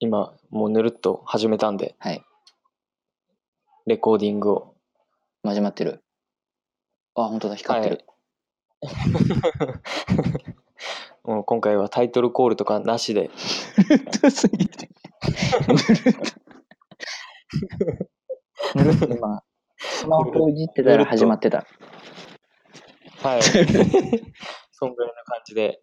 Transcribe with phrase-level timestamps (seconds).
[0.00, 2.22] 今、もうぬるっと始めたんで、はい。
[3.86, 4.74] レコーディングを。
[5.44, 6.02] 始まってる。
[7.14, 8.04] あ、本当だ、光ってる。
[11.24, 13.30] もう今回はタイトルコールとかなしで、
[13.90, 14.88] ぬるっとすぎて。
[15.66, 16.38] ぬるっと。
[18.78, 19.42] ぬるっと今、
[19.78, 21.66] スマホをいじってたら始まってた。
[23.22, 23.42] はい。
[24.70, 25.82] そんぐらいな感じで、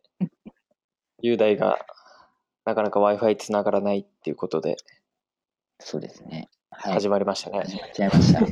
[1.21, 1.85] 雄大が
[2.65, 4.77] なかなか Wi-Fi 繋がらないっていうことで
[5.79, 6.49] そうですね。
[6.71, 6.93] はい。
[6.93, 7.59] 始まりましたね。
[7.59, 8.39] 始まっちゃいました。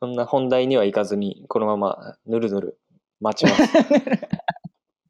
[0.00, 2.80] そんな本題には行かずに、このままぬるぬる
[3.20, 3.62] 待ちます。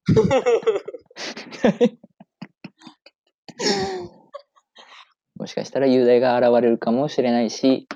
[5.36, 7.88] もしかしたら雄大が現れるかもしれないし、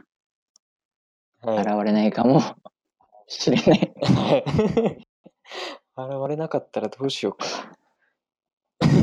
[1.40, 2.40] はい現れないかも
[3.28, 3.94] しれない。
[5.96, 7.75] 現れなかったらどうしようかな。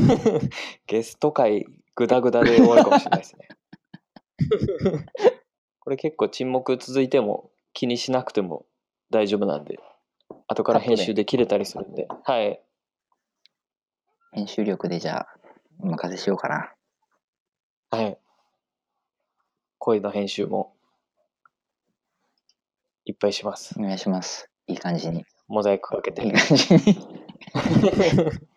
[0.86, 3.48] ゲスト会グダグダで終わるかもしれないですね。
[5.80, 8.66] これ結構沈黙続いても気にしなくても
[9.10, 9.78] 大丈夫なんで、
[10.48, 12.60] 後から編集で切れたりするんで、はい。
[14.32, 15.28] 編集力でじゃあ、
[15.80, 16.72] お任せしようかな。
[17.90, 18.18] はい。
[19.78, 20.74] 声の編集も
[23.04, 23.82] いっぱいしますお。
[23.82, 24.48] 願いします。
[24.66, 25.24] いい感じに。
[25.46, 26.38] モザイクかけいいて。
[26.38, 26.98] 感じに。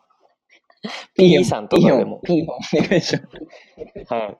[1.16, 2.22] P さんとかでも。
[2.24, 3.22] ピーヨン、ピーヨンお願いしま
[4.06, 4.14] す。
[4.14, 4.38] はい。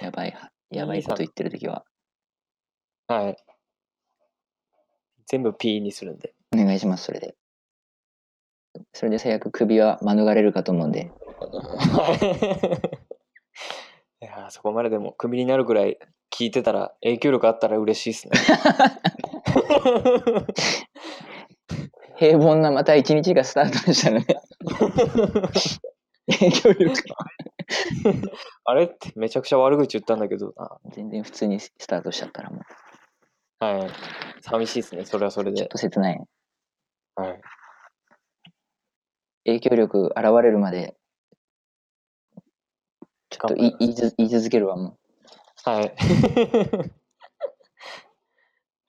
[0.04, 0.34] やばい、
[0.70, 1.84] やばいこと言ってるときは、
[3.08, 3.36] はい。
[5.26, 6.34] 全部 P にするんで。
[6.54, 7.34] お願いします、それで。
[8.92, 11.10] それで最悪首は免れるかと思うんで、
[14.22, 15.98] いやーそこまででもクビになるぐらい
[16.30, 18.34] 聞いてたら影響力あったら嬉しいですね。
[22.16, 24.26] 平凡なまた一日がスタートしたらね、
[26.38, 27.02] 影響力
[28.64, 30.78] あれってめちゃくちゃ悪口言ったんだけどな。
[30.92, 32.60] 全然普通にスタートしちゃったらも
[33.60, 33.90] う、はい。
[34.42, 35.04] 寂しいですね。
[35.04, 35.68] それはそれでちょっ。
[35.68, 36.20] と切ない。
[37.16, 37.40] はい。
[39.44, 40.96] 影響力現れるまで、
[43.30, 44.98] ちょっと言い言い続けるわ、も
[45.64, 45.94] はい。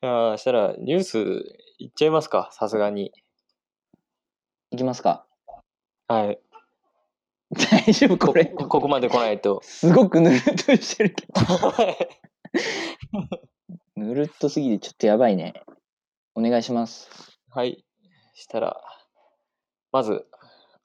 [0.04, 1.18] いやーしたらニュース
[1.84, 2.48] いっちゃいますか。
[2.54, 3.08] さすがに。
[3.08, 3.12] う。
[4.72, 5.26] いきますか？
[6.08, 6.40] はい。
[7.52, 8.28] 大丈夫？
[8.28, 8.46] これ。
[8.46, 9.60] こここまで来ないと。
[9.66, 11.42] すごくぬるっとしてるけど。
[11.42, 11.92] は
[13.98, 15.62] いぬるっとすぎてちょっとやばいね。
[16.36, 17.10] お願いします。
[17.50, 17.84] はい。
[18.34, 18.82] したら、
[19.92, 20.26] まず、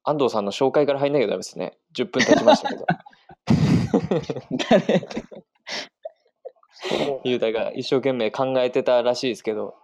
[0.03, 1.79] 安藤さんの紹介から入んなきゃダメですね。
[1.95, 2.87] 10分経ちましたけど。
[4.69, 5.09] 誰？
[7.23, 9.77] 雄大が一生懸命考えてたらしいですけど、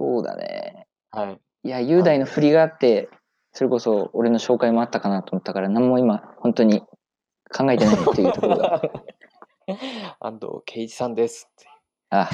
[0.00, 0.86] そうだね。
[1.10, 1.40] はい。
[1.64, 3.10] いや、雄大の振りがあって、
[3.52, 6.80] それこそ俺の紹介もあったかなと思ったから、何も今、本当に
[7.54, 8.80] 考えてないっていうところが。
[10.20, 11.66] 安藤圭一さんですって。
[12.08, 12.30] あ、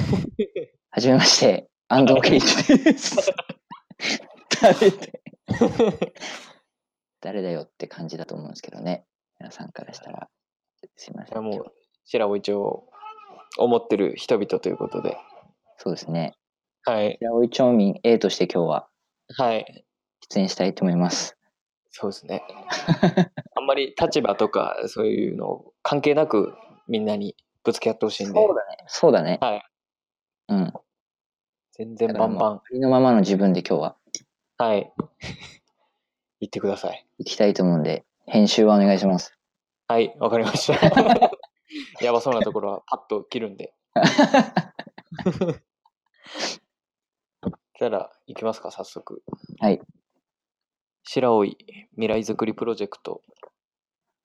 [0.91, 3.33] はじめまして、安藤圭一です。
[4.61, 5.21] 誰で？
[7.19, 9.03] 誰だよって感じだと思うんですけどね。
[9.41, 10.29] 皆さんからしたら。
[10.95, 11.33] すいません。
[11.33, 11.73] いやもう、
[12.05, 12.87] 白尾一を
[13.57, 15.17] 思ってる人々ということで。
[15.75, 16.33] そうですね。
[16.87, 17.19] はい。
[17.21, 18.87] 八百町民 A として今日は
[19.35, 19.83] はい。
[20.29, 21.35] 出演したいと思います。
[21.91, 22.43] そうですね。
[23.57, 26.53] あんまり立場とかそういうの関係なく
[26.87, 28.53] みんなにぶつけ合ってほしいんで、だね。
[28.87, 29.37] そうだね。
[29.41, 29.63] はい。
[30.47, 30.73] うん。
[31.73, 33.97] 全然バンバン、ありのままの自分で今日は
[34.57, 34.89] はい。
[36.39, 37.05] 言ってください。
[37.17, 39.37] 行きたいと思うんで、編集はお願いします。
[39.89, 40.79] はい、わかりました。
[41.99, 43.73] やばそうなところはパッと切るんで。
[47.79, 49.21] じゃあ、行きますか、早速。
[49.59, 49.79] はい。
[51.03, 53.21] 白老未来づくりプロジェクト。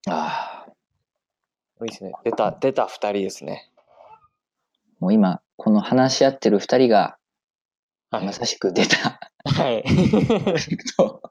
[0.08, 2.12] ああ、いいですね。
[2.24, 3.70] 出た、出た二人ですね。
[5.00, 7.18] もう今、この話し合ってる二人が、
[8.10, 8.32] はいま。
[8.32, 9.82] さしく出たはい。
[9.82, 11.22] プロジェクト。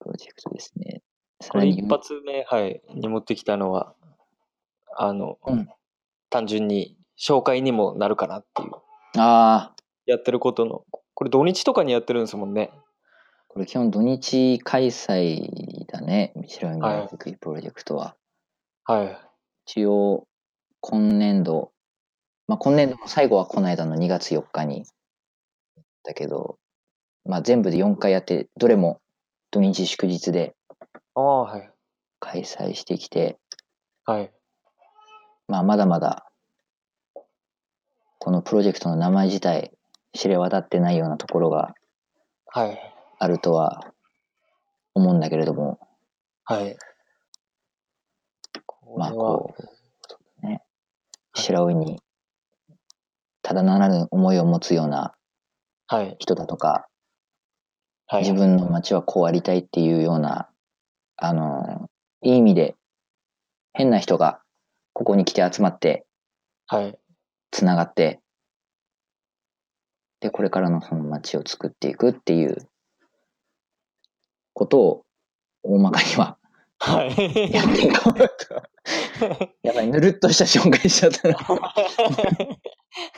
[0.00, 1.02] プロジェクトですね。
[1.42, 3.94] さこれらに一発目、はい、に持ってきたのは、
[4.96, 5.68] あの、うん
[6.28, 8.70] 単純に紹介にもなるかなっていう、
[9.16, 9.75] ああ、
[10.06, 12.70] やってることの、これ土日とかにやってるんですもんね。
[13.48, 16.32] これ基本土日開催だね。
[16.46, 18.14] 白い未来づくりプロジェクトは。
[18.84, 19.18] はい。
[19.66, 20.26] 一応、
[20.80, 21.72] 今年度、
[22.46, 24.84] まあ今年度の最後はこの間の2月4日に、
[26.04, 26.58] だけど、
[27.24, 29.00] まあ全部で4回やって、どれも
[29.50, 30.54] 土日祝日で
[31.14, 31.70] ああ、はい。
[32.20, 33.38] 開催してきて、
[34.04, 34.30] はい。
[35.48, 36.26] まあまだまだ、
[38.18, 39.75] このプロジェクトの名前自体
[40.16, 41.74] 知れ渡ってないようなところが
[42.46, 42.92] はい。
[43.18, 43.92] あるとは
[44.94, 45.78] 思うんだけれども、
[46.44, 46.76] はい。
[48.66, 49.54] こまあこ
[50.42, 50.62] う、ね、
[51.34, 52.00] 白老に
[53.42, 55.14] ただならぬ思いを持つような
[55.88, 56.16] はい。
[56.18, 56.88] 人だとか、
[58.08, 58.22] はい。
[58.22, 60.48] 自分の街はこうありたいっていうような、
[61.16, 61.88] あの、
[62.22, 62.74] いい意味で
[63.72, 64.40] 変な人が
[64.94, 66.04] ここに来て集まって、
[66.66, 66.98] はい。
[67.52, 68.20] つながって、
[70.26, 72.68] で、これからのその街を作っていくっていう
[74.54, 75.04] ことを
[75.62, 76.36] 大まかには
[76.80, 77.52] はい。
[77.52, 78.26] やっていこうと。
[79.62, 81.36] やばい、ぬるっとした紹介しちゃったな。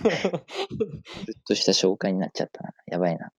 [0.04, 2.72] ぬるっとした紹介になっちゃったな。
[2.86, 3.32] やばいな。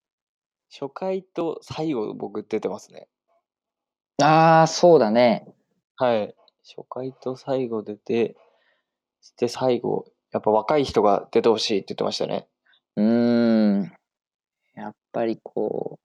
[0.72, 3.08] 初回と最後僕出てますね。
[4.20, 5.48] ああ、そうだね。
[5.96, 6.36] はい。
[6.64, 8.36] 初回と最後出て、
[9.38, 12.48] で、最後、やっぱ若い人が出てほしいって言ってましたね。
[12.96, 13.92] うーん。
[14.76, 16.00] やっぱりこ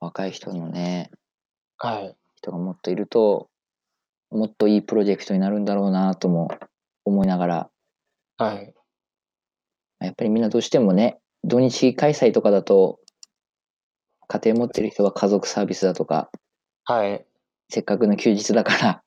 [0.00, 1.10] う、若い人のね、
[1.78, 2.16] はい。
[2.36, 3.48] 人がもっといると、
[4.30, 6.50] もっといいプロジェクトになるんだろうなとも
[7.04, 7.70] 思いながら、
[8.36, 8.74] はい。
[10.00, 13.00] やっぱりみんなどうしてもね、土日開催とかだと、
[14.28, 16.30] 家庭持ってる人は家族サービスだとか、
[16.84, 17.26] はい。
[17.70, 19.02] せっかくの休日だから、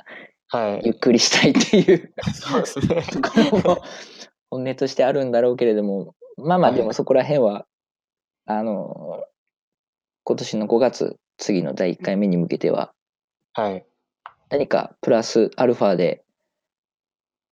[0.47, 0.81] はい。
[0.83, 3.03] ゆっくりしたいっていうそうですね。
[3.03, 3.81] ところも
[4.49, 7.65] 本音としてあるんだろうけれども、まあまあはいでもそこら辺は、
[8.45, 9.23] あの、
[10.23, 12.93] 今年の5月、次の第1回目に向けては、
[13.53, 13.85] はい。
[14.49, 16.23] 何かプラスアルファで、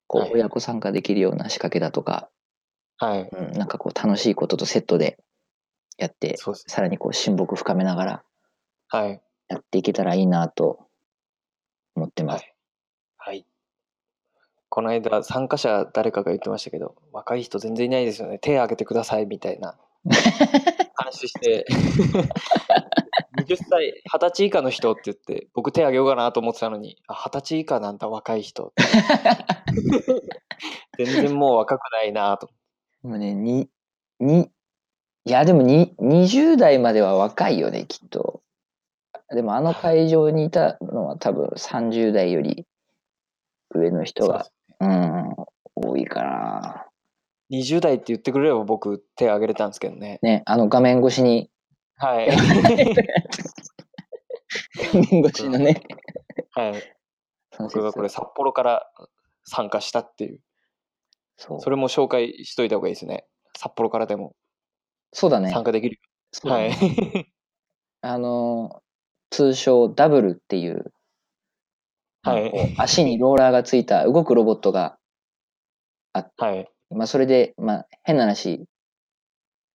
[0.08, 2.30] こはいう、親子参加できるような仕掛けだとか、
[2.98, 3.30] はい。
[3.31, 5.18] うん、なんかこう楽しいこととセットで
[5.98, 6.66] やって、そうです。
[6.68, 8.24] さらにこう親睦深めながら
[8.90, 9.22] はい。
[9.48, 10.88] やっていけたらいいなと
[11.96, 12.46] 思ってます。
[14.69, 18.39] この間、参加者誰かが言ってましたけど、若い人全然いないですよね。
[18.39, 19.77] 手挙げてくださいみたいな
[20.95, 21.66] 話して、
[23.38, 28.74] 20歳、20歳以下の人って言って、僕手挙げようかなと思ってたのに、あ、20歳以下なんだ、若い人。
[30.98, 32.50] 全然もう若くないなと。
[33.04, 33.69] でもね、に、
[34.19, 34.51] に、
[35.25, 38.42] いやでもに20代までは若いよね、きっと。
[39.30, 42.65] でもあの会場にいたのは多分30代より
[43.74, 44.48] 上の人が、
[44.80, 45.36] うん、
[45.76, 46.86] 多いから。
[47.52, 50.20] 20代って言ってくれれば僕手挙げれたんですけどね。
[50.22, 51.50] ね、あの画面越しに、
[51.96, 52.30] はい。
[52.30, 52.38] 画
[55.12, 55.81] 面越しのね、
[56.52, 56.96] はい。
[57.58, 58.84] 僕がこれ札幌から
[59.44, 60.40] 参加したっていう。
[61.38, 63.25] そうそれも紹介しといた方がいいですね。
[63.58, 64.36] 札幌からでも
[65.12, 65.52] そうだね。
[65.52, 66.00] 参加できる。
[66.32, 67.25] そうだはねい。
[68.02, 68.82] あの、
[69.30, 70.94] 通称ダブルっていう、
[72.21, 74.98] はいこう足にローラーがついた動くロボットが、
[76.38, 76.69] はい。
[76.89, 78.66] まあ、それで、まあ、変な話、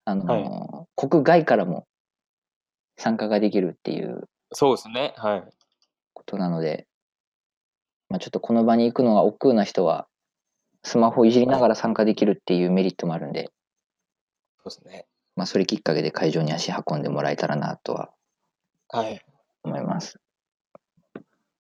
[0.05, 1.87] あの、国外からも
[2.97, 5.15] 参加ができるっていうそうですね。
[5.17, 5.45] はい。
[6.13, 6.87] ことなので、
[8.09, 10.07] まあ、ちょっとこの場に行くのが億劫な人は、
[10.83, 13.51] スマホをいじりながら参加できるっていうメリットもあるんで、
[14.63, 15.07] そうですね。
[15.35, 18.11] まあ、それきっかけで会場に足運んでもらえたらなとは
[18.91, 19.21] はい。
[19.65, 20.21] 思います。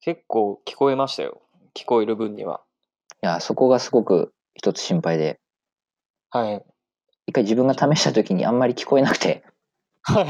[0.04, 1.40] 結構聞こえましたよ。
[1.74, 2.60] 聞こえる分には。
[3.22, 5.40] いや、そこがすごく一つ心配で、
[6.28, 6.62] はい。
[7.26, 9.42] 一回自分が試した時にあんまり聞こえなくて、
[10.02, 10.26] はい。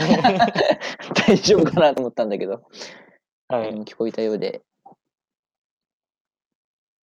[1.26, 2.62] 大丈夫かなと思ったんだけど、
[3.48, 3.74] はい。
[3.82, 4.62] 聞こえたようで、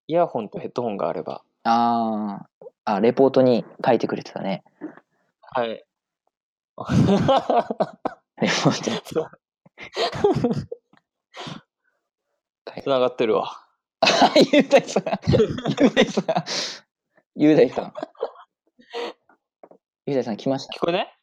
[0.07, 1.43] イヤホンとヘッドホンがあれば。
[1.63, 4.63] あーあ、レポートに書いてくれてたね。
[5.41, 5.83] はい。
[8.39, 9.29] レポート。
[12.81, 13.51] つながってるわ。
[14.01, 15.03] あ、 雄大さん。
[15.29, 16.25] 雄大さん。
[17.35, 17.93] 雄大さん。
[20.05, 20.73] 雄大さん来ました？
[20.73, 21.17] 聞こえない？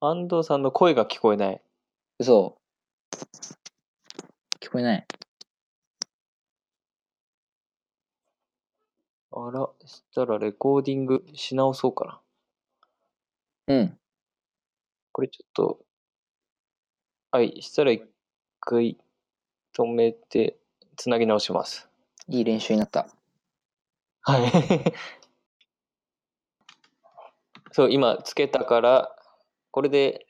[0.00, 1.60] 安藤さんの声が聞こえない。
[2.18, 2.58] 嘘。
[4.60, 5.06] 聞こえない。
[9.30, 12.22] あら、したらレコーディングし直そうか
[13.66, 13.74] な。
[13.74, 13.98] うん。
[15.12, 15.80] これちょっと、
[17.30, 18.04] はい、したら一
[18.60, 18.96] 回
[19.76, 20.56] 止めて、
[20.96, 21.86] つなぎ直します。
[22.26, 23.06] いい練習になった。
[24.22, 24.50] はい。
[27.72, 29.14] そう、今つけたから、
[29.70, 30.26] これで、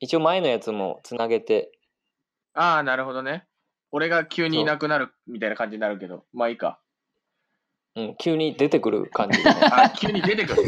[0.00, 1.70] 一応前のやつもつなげて、
[2.54, 3.46] ああ、なるほどね。
[3.92, 6.80] 俺が急にいなくなるみたいな感じになるけど、まあいいか。
[7.94, 9.54] うん、急に出てくる感じでね。
[9.70, 10.62] あ、急に出てくる。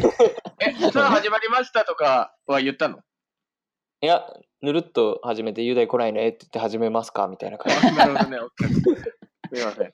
[0.60, 3.02] え、さあ始まりましたとかは言ったの？
[4.04, 4.22] いや、
[4.60, 7.88] ぬるっと始めて、雄大来ないねって言って始めますかみたいな感じ。
[7.88, 8.38] あなるほどね。
[9.54, 9.92] すいません。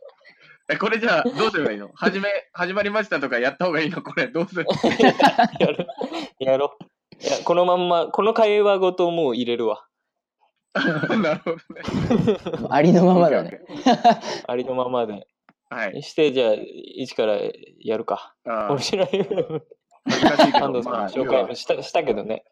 [0.72, 1.90] え、これじゃあどうすればいいの？
[1.94, 4.02] 始め、始まりましたとかやった方がいいの？
[4.02, 4.66] これ、どうする？
[5.60, 5.86] やる
[6.40, 7.24] やろう。
[7.24, 9.86] いや、このまんま、この会話ごともう入れるわ。
[10.74, 12.66] なるほどね。
[12.68, 13.60] ありのままだね。
[14.48, 15.28] ありのままで。
[15.68, 16.02] はい。
[16.02, 17.38] して、じゃあ、一から
[17.78, 18.34] やるか。
[18.44, 19.62] あー俺知らないよ。
[20.04, 22.44] 難しいけど、安藤さんまあ、の紹介もしたしたけどね。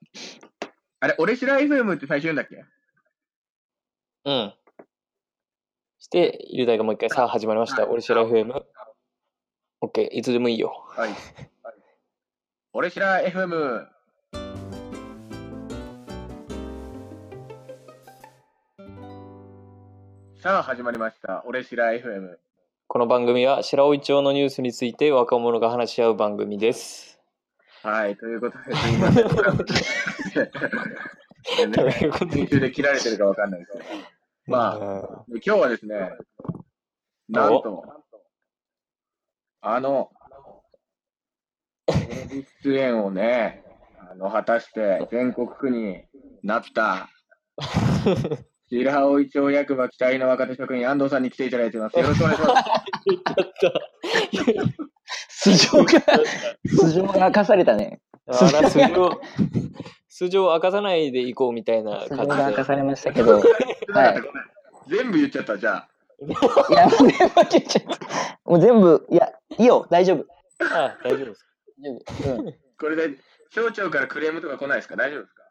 [1.01, 2.65] あれ、俺知ら FM って最初言うんだっけ？
[4.25, 4.55] うん。
[5.99, 7.83] して、雄大がもう一回、さあ始まりました。
[7.83, 8.63] はい俺知ら FM。
[9.81, 10.73] OK、いつでもいいよ。
[10.89, 11.11] はい。
[12.73, 13.87] 俺知ら FM。
[20.41, 21.45] さあ始まりました。
[21.47, 22.37] 俺知ら FM。
[22.89, 27.18] この番組は白老町のニュースについて若者が話し合う番組です。
[27.83, 29.29] はい、ということで、すいません。
[29.29, 29.65] これはと
[31.75, 33.85] ねいうことで切られてるかわかんないですけど。
[34.47, 36.11] まあ、今日はですね、
[37.29, 37.85] なんと、
[39.61, 40.11] あの、
[42.65, 43.63] 出演をね、
[44.11, 46.03] あの、果たして全国区に
[46.43, 47.09] なった、
[48.71, 51.99] 白老町役場期待の若手職員安藤さんに来ていただいています。
[51.99, 52.63] よろしくお願いします。
[55.57, 56.01] 素性が、
[56.67, 58.01] 素性が明かされたね。
[58.27, 58.89] あら、素性、
[60.09, 62.43] 素性を明かさないでいこうみたいな素性感じで。
[62.43, 63.41] が明かされましたけど。
[63.41, 63.45] はい
[64.89, 65.89] 全部言っちゃった、じゃあ。
[66.21, 66.31] い
[66.73, 67.91] や、全部言っちゃった。
[68.47, 70.25] もう全部、いや、いいよ、大丈夫。
[70.65, 71.47] あ、大丈夫です。
[71.79, 72.01] 大丈
[72.33, 72.39] 夫。
[72.39, 72.55] うん。
[72.81, 73.19] これで、
[73.51, 74.97] 省庁からクレームとか来ないですか？
[74.97, 75.43] 大丈夫ですか？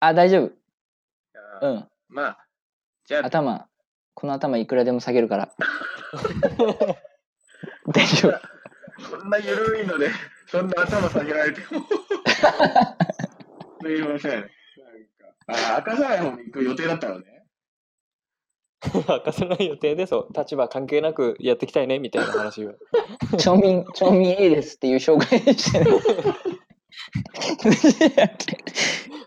[0.00, 0.52] あ、大丈夫。
[1.60, 1.86] うん。
[2.08, 2.38] まあ、
[3.04, 3.68] じゃあ、頭、
[4.14, 5.52] この頭いくらでも下げるから。
[7.92, 8.40] 大丈夫。
[9.10, 10.10] こんな緩いので、
[10.46, 11.86] そんな頭下げられても。
[13.82, 14.32] すいません。
[14.32, 14.46] なん
[15.56, 17.32] かあ、赤さない方に行く予定だったのね。
[18.94, 22.74] 明かさない予定で、そう、立場関係なくやっていきたいねみたいな話を。
[23.38, 26.00] 町民、 町民 A ですっていう紹介してる。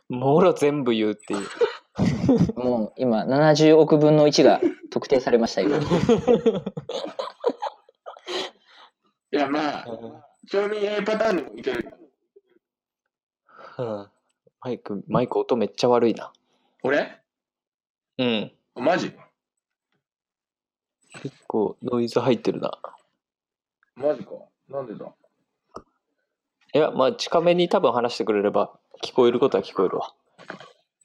[0.09, 2.59] もろ全部言うっていう。
[2.59, 4.59] もう今70億分の1が
[4.91, 5.69] 特定されましたよ。
[9.35, 9.85] いや、まあ、
[10.47, 11.93] 町民 A パターンでもいける。
[13.77, 14.07] うん
[14.61, 16.31] マイク、マイク音めっちゃ悪いな。
[16.83, 17.21] 俺？
[18.17, 18.51] うん。
[18.75, 19.11] マジ？
[21.21, 22.71] 結構ノイズ入ってるな。
[23.97, 24.31] マジか。
[24.69, 25.05] なんでだ？
[26.73, 30.13] いや、まあ近めに多分話してくれれば聞こえることは聞こえるわ。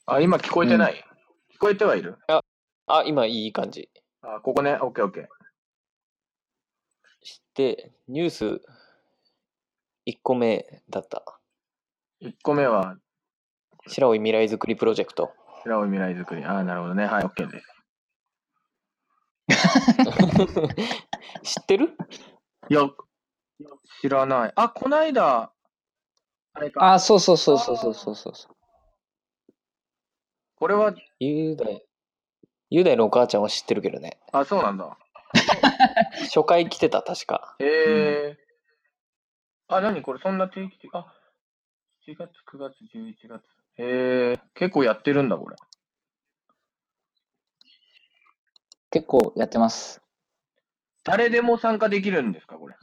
[0.07, 1.05] あ、今聞こえてない、
[1.53, 2.17] 聞こえてはいる？
[2.29, 3.91] あ、今いい感じ。
[4.23, 4.79] あ、ここね。
[4.81, 5.27] オッケーオッケー。
[7.23, 8.62] して、ニュース
[10.07, 11.25] 1個目だった。
[12.23, 12.97] 1個目は、
[13.87, 15.33] 白老未来づくりプロジェクト。
[15.62, 16.45] 白老未来づくり。
[16.45, 17.07] ああ、なるほどね。
[17.07, 17.67] はい、オッケーです。
[21.43, 21.97] 知ってる？
[22.69, 22.89] いや、
[24.00, 24.53] 知らない。
[24.55, 25.53] あ、こないだ、
[26.53, 26.93] あれか。
[26.95, 28.57] あ、そうそうそうそうそうそうそう。
[30.57, 31.87] これは、雄大。
[32.71, 34.21] 雄大のお母ちゃんは知ってるけどね。
[34.33, 34.97] あ、そうなんだ。
[36.35, 37.57] 初回来てた、確か。
[37.59, 38.39] へえ。
[39.69, 40.91] あ、何これ、そんな定期的。
[40.93, 41.07] あ、
[42.07, 43.43] 7月、9月、11月。
[43.79, 45.57] へえ、結構やってるんだ、これ。
[48.91, 50.03] 結構やってます。
[51.05, 52.75] 誰でも参加できるんですか、これ？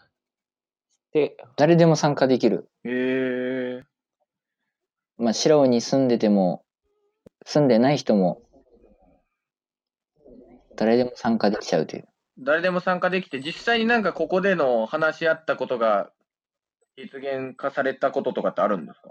[1.12, 2.70] で、誰でも参加できる。
[2.84, 3.84] へえ。
[5.18, 6.64] まあ、白尾に住んでても、
[7.46, 8.42] 住んでない人も、
[10.76, 12.08] 誰でも参加できちゃうという。
[12.40, 16.12] 誰でも参加できて、実際になんかここでの話し合ったことが
[16.98, 19.10] 実現化されたこととかってあるんですか？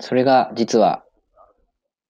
[0.00, 1.04] それが実は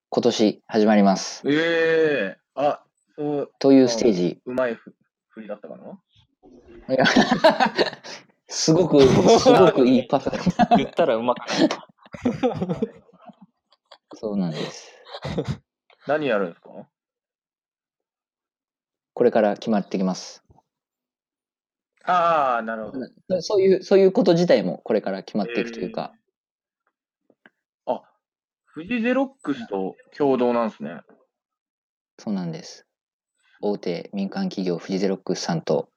[0.09, 1.43] 今年始まります。
[1.45, 2.83] ええあ、
[3.15, 4.41] そう、というステージ。
[4.45, 4.95] うまいふ
[5.29, 6.95] 振りだったかな？
[6.95, 7.05] いや
[8.49, 8.99] すごく、
[9.39, 10.29] すごくいいパス。
[10.77, 11.69] 言ったらうまくない。
[14.15, 14.91] そうなんです。
[16.07, 16.69] 何やるんですか？
[19.13, 20.43] これから決まってきます。
[22.05, 22.91] ああ、なるほ
[23.27, 23.41] ど。
[23.41, 26.13] そういう、そういうこと自体もこれから決まっていくというか、
[27.85, 28.01] あ、
[28.65, 31.01] フジゼロックスと共同なんですね。
[32.19, 32.85] そうなんです。
[33.61, 35.89] 大手民間企業フジゼロックスさんと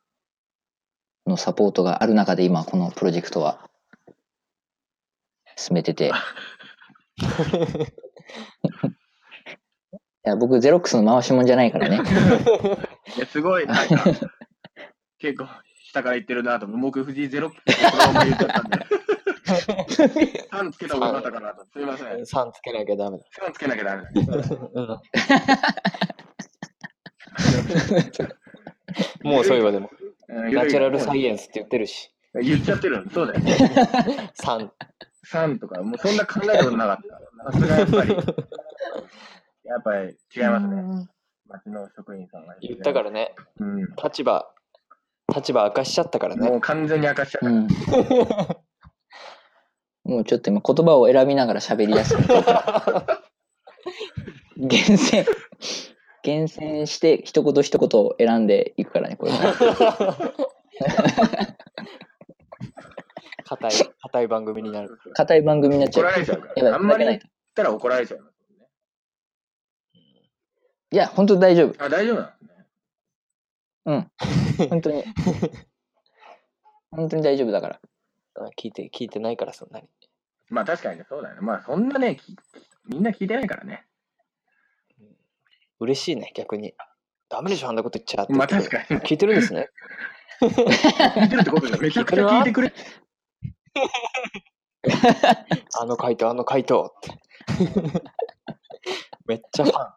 [1.26, 3.68] のサポートがある中で今このプロジェクトは
[5.56, 6.12] 進めてて、
[10.26, 12.00] いや僕ゼロックスの回しもんじゃないからね。
[13.16, 14.04] いや、すごい、なんか、
[15.20, 15.46] 結構、
[15.84, 18.78] 下から言ってるなと思って、僕、フジゼロックスってそのまま言っちゃったんで、
[20.50, 21.64] 3つけた方がよかったかなと。
[21.72, 22.08] すいません。
[22.08, 23.24] 3つけなきゃダメだ。
[23.46, 24.02] 3つけなきゃダメ。
[24.74, 24.98] うん
[29.22, 29.90] もうそういえばでも、
[30.28, 33.06] うんナチュラルサイエンスって言ってるし、言っちゃってる。
[33.14, 33.40] そうだよ。
[33.40, 34.70] 3。
[35.30, 36.98] 3とか、もうそんな考えたことなかっ
[37.52, 37.52] た。
[37.52, 38.16] さすがやっぱり。
[39.66, 41.08] やっぱり違いますね。
[41.48, 43.86] 町の職員さんが言ったからね、うん。
[44.02, 44.46] 立場、
[45.34, 46.48] 立場明かしちゃったからね。
[46.48, 47.48] もう完全に明かしちゃった。
[47.48, 47.68] うん。
[50.04, 52.18] もうちょっと今言葉を選びながら喋りやすい。
[54.56, 55.26] 厳選、
[56.22, 59.32] 厳選して一言一言を選んでいくからね、これ。
[63.44, 63.70] 硬い、
[64.02, 64.98] 硬い番組になる。
[65.14, 66.06] 硬い番組になっちゃう。
[66.06, 66.74] 怒られちゃうから。
[66.74, 67.20] あんまり言っ
[67.54, 68.35] たら怒られちゃいますもんね。
[70.96, 71.84] いや、本当に大丈夫。
[71.84, 72.44] あ、大丈夫なんです
[74.56, 74.64] ね。
[74.70, 75.04] 本当に。
[76.90, 77.78] 本当に大丈夫だから。
[78.36, 79.90] あ聞いて、聞いてないからそんなに。
[80.48, 81.42] まあ確かにねそうだよね。
[81.42, 82.34] まあそんなね、き
[82.86, 83.86] みんな聞いてないからね。
[85.80, 86.74] 嬉しいね、逆に。
[87.28, 88.32] ダメでしょ、あんなこと言っちゃって。
[88.32, 88.84] まあ確かに。
[89.00, 89.68] 聞いてるんですね。
[90.40, 92.72] 聞いてるってことじゃんめちゃくちゃ聞いてくれ。
[95.78, 97.10] あの回答、あの回答って。
[99.26, 99.92] めっちゃファン。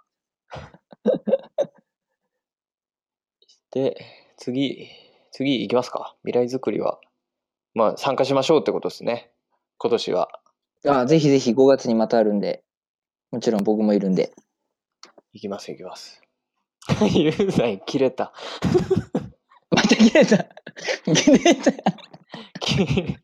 [3.72, 3.98] で、
[4.38, 4.90] 次、
[5.32, 6.16] 次行きますか。
[6.26, 7.00] 未来づくりは。
[7.74, 9.32] まあ、参加しましょうってことですね。
[9.78, 10.30] 今年は。
[10.88, 12.64] あぜひぜひ5月にまたあるんで、
[13.32, 14.34] もちろん僕もいるんで。
[15.34, 16.22] 行きます、行きます。
[17.14, 18.34] 言うない、切れた。
[19.70, 20.48] また切れた。
[21.06, 21.72] 切れた。
[22.60, 23.18] 切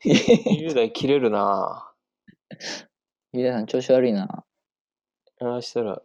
[0.00, 1.92] 言うない、切れるな
[3.32, 4.44] 皆さん調子悪いな。
[5.40, 5.56] ぁ。
[5.56, 6.02] あしたら、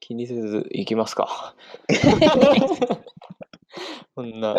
[0.00, 1.54] 気にせず行きますか。
[4.14, 4.56] こんな、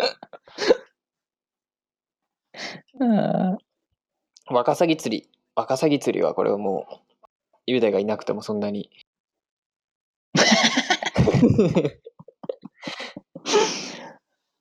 [3.00, 3.56] あ
[4.50, 5.28] ワカサギ釣り。
[5.54, 6.94] ワカサギ釣りはこれはもう、
[7.66, 8.90] 雄大がいなくてもそんなに。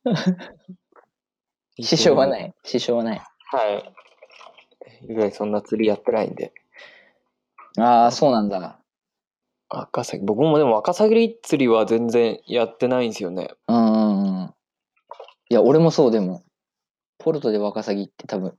[0.03, 0.61] ー
[1.83, 2.53] 支障はない。
[2.63, 3.19] 支障はない。
[3.19, 3.25] は
[3.71, 3.93] い。
[5.07, 6.53] 雄大そんな釣りやってないんで。
[7.77, 8.80] ああ、そうなんだ。
[9.73, 13.51] ワカサギ、僕もでもワカサギ釣りは全然やってないんですよね。
[13.69, 14.53] うんうんうん。
[15.49, 16.43] いや、俺もそうでも。
[17.17, 18.57] ポルトでワカサギって多分、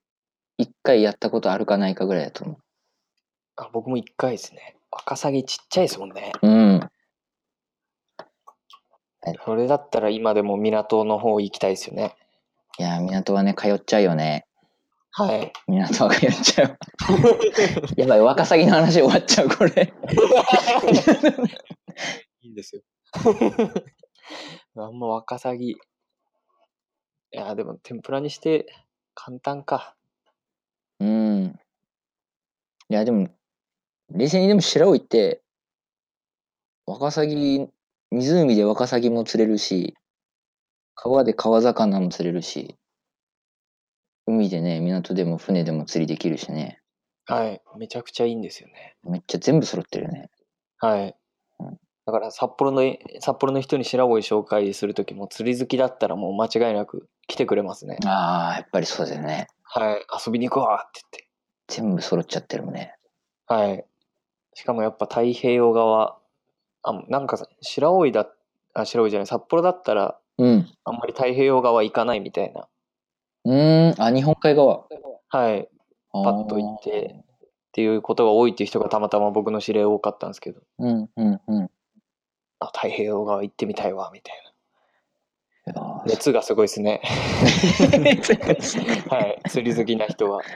[0.57, 2.59] 一回やったことあるかないかぐらいだと思
[3.57, 4.77] あ僕も一回ですね。
[4.90, 6.33] ワカサギちっちゃいですもんね。
[6.40, 6.48] う。
[6.48, 6.90] うん。
[9.44, 12.14] それだったら今でも港の方行きたいですよね。
[12.79, 14.46] いや、港はね、通っちゃうよね。
[15.14, 15.53] はい。
[15.68, 16.79] 港は通っちゃう。
[18.01, 19.92] やばい、ワカサギの話終わっちゃう、これ。
[22.40, 22.83] いいですよ。
[24.77, 25.72] あんまワカサギ。
[25.72, 25.77] い
[27.31, 28.64] や、でも天ぷらにして
[29.14, 29.94] 簡単か。
[30.98, 31.61] うん。
[32.88, 33.29] いや、でも、
[34.11, 35.42] 冷静にでも白老って、
[36.87, 37.68] ワカサギ、
[38.11, 39.94] 湖でワカサギも釣れるし、
[40.94, 42.79] 川で川魚も釣れるし、
[44.27, 46.81] 海でね、港でも船でも釣りできるしね。
[47.27, 47.63] はい。
[47.79, 48.97] めちゃくちゃいいんですよね。
[49.05, 50.31] めっちゃ全部揃ってるよね。
[50.79, 51.17] はい
[51.61, 51.79] うん。
[52.07, 52.83] だから札幌の、
[53.21, 57.99] 札幌の人に白老紹介するときも釣り好きだったらもう間違いなく来てくれますね。
[58.05, 59.49] ああ、やっぱりそうだよね。
[59.63, 60.07] はい。
[60.27, 61.29] 遊びに行こうって
[61.69, 62.95] 全部揃っちゃってるもんね。
[63.49, 63.67] 言って。
[63.69, 63.87] はい。
[64.55, 66.19] しかもやっぱ太平洋側、
[66.83, 68.29] あ、なんかさ白老だ、
[68.75, 70.69] あ、白老じゃない、札幌だったらうん。
[70.85, 72.69] あんまり太平洋側行かないみたいな。
[73.44, 74.87] うーん、あ、日本海側。
[75.28, 75.68] はい。
[76.12, 77.16] パパッと行って。
[77.16, 77.22] っ
[77.72, 81.70] ていうことが多いっていう人がたまたま僕の知り合い多かったんですけど、うん、うん、うん。
[82.61, 84.35] あ、太平洋側行ってみたいわ、みたい
[85.74, 86.02] な。
[86.05, 87.00] ー熱がすごいですね。
[89.09, 89.40] はい。
[89.48, 90.42] 釣り好きな人は。
[90.42, 90.48] いっ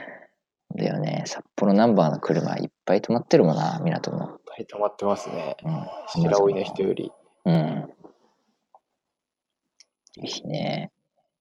[0.77, 1.23] だよね。
[1.25, 4.37] 札幌ナンバーの車いっぱい止まってるもんな、港も。
[4.57, 5.55] ぱい溜まってますね。
[5.63, 5.87] うん。
[6.07, 7.11] 白老の人より。
[7.45, 7.93] うん。
[10.15, 10.91] いいね。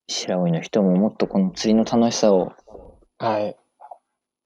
[0.08, 2.52] 白老の人ももっとこの釣りの楽しさを
[3.18, 3.56] はい。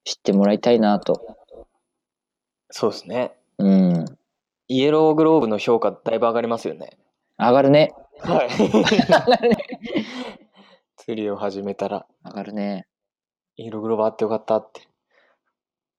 [0.05, 1.37] 知ってもらいたいなと。
[2.71, 3.33] そうですね。
[3.59, 4.05] うん。
[4.69, 6.97] イエローグローブの評価だいぶ上がりますよね。
[7.39, 7.93] 上がるね。
[8.21, 8.49] はい。
[8.49, 8.69] 上
[9.07, 9.57] がるね。
[10.97, 12.87] 釣りを始めたら、上がるね。
[13.57, 14.83] イエローグローブあってよかったって。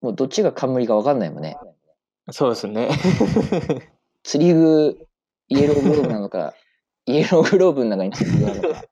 [0.01, 1.57] もうどっちが冠か分かんないもんね。
[2.31, 2.89] そうですね。
[4.23, 5.07] 釣り具、
[5.49, 6.53] イエローグローブなのか、
[7.05, 8.83] イエローグローブの中に釣り具があるのか。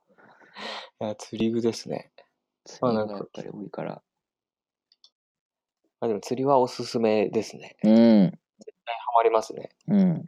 [1.02, 2.12] いや釣り具ですね。
[2.66, 4.02] 釣り具がやっぱり多いから。
[6.02, 7.78] あでも釣りはおすすめですね。
[7.84, 8.32] うん。
[8.32, 9.70] ハマりますね。
[9.88, 10.26] うん。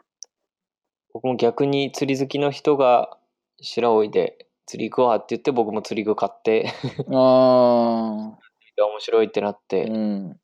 [1.13, 3.17] 僕も逆に釣り好きの人が
[3.62, 6.73] 白老で釣り行くわって言って僕も釣り具買って
[7.12, 8.41] ああ。
[8.84, 10.38] 面白いってなって、うん。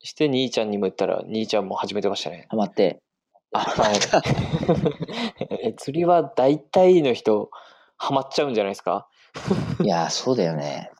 [0.00, 2.46] して兄ちゃんにも言ったら兄ちゃんも始めてましたね。
[2.50, 3.00] ハマって。
[3.52, 3.96] あ、はい。
[5.68, 7.50] え釣りは大体の人
[7.98, 9.08] ハマっちゃうんじゃないですか？
[9.82, 10.90] いやー、そうだよね。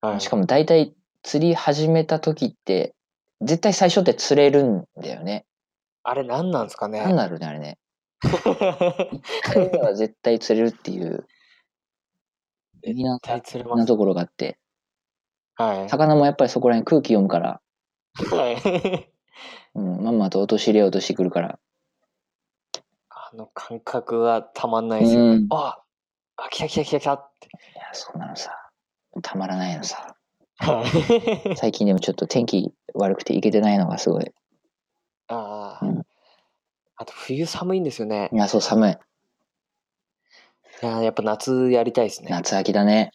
[0.00, 0.20] はい。
[0.20, 2.94] しかも大体釣り始めた時って、
[3.40, 5.46] 絶対最初って釣れるんだよね。
[6.02, 7.00] あれ何なんですかね？
[7.00, 7.78] なんだろうね、あれね。
[8.22, 8.30] 一
[9.42, 11.26] 回目は絶対釣れるっていう、
[12.82, 13.78] 絶対釣れます。
[13.80, 14.58] なところがあって、
[15.56, 15.88] はい。
[15.88, 17.60] 魚もやっぱりそこら辺空気読むから、
[18.16, 19.10] はい。
[19.74, 21.58] うん、まんまと落とし入れようとしてくるから、
[23.08, 25.20] あの感覚がたまんないですよ。
[25.20, 25.80] うんあ
[26.36, 27.46] あ、来た来た来た来たって。
[27.46, 28.50] いや、そうなのさ。
[29.22, 30.16] たまらないのさ。
[30.58, 30.84] は
[31.52, 34.30] い最近でもちょっと天気悪くて行けてないのがすごい。
[35.26, 36.06] ああうん
[36.96, 38.36] あと冬寒いんですよねい。
[38.36, 38.92] や、そう、寒い。
[38.92, 42.28] いややっぱ夏やりたいですね。
[42.30, 43.10] 夏秋だね。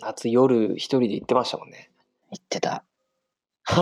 [0.00, 1.90] 夏夜一人で行ってましたもんね。
[2.30, 2.84] 言ってた。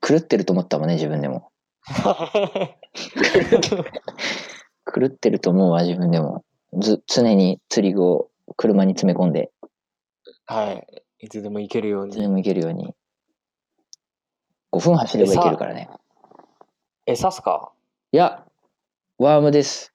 [0.00, 1.50] 狂ってると思ったもんね、自分でも。
[4.92, 6.44] 狂ってると思うわ、自分でも。
[6.78, 9.50] ず、常に釣り具を車に詰め込んで、
[10.46, 11.04] はい。
[11.20, 12.12] いつでも行けるように。
[12.12, 12.94] いつでも行けるように。
[14.72, 15.88] 5分走れば行けるからね。
[17.06, 17.72] 餌っすか？
[18.12, 18.46] いや、
[19.18, 19.94] ワームです。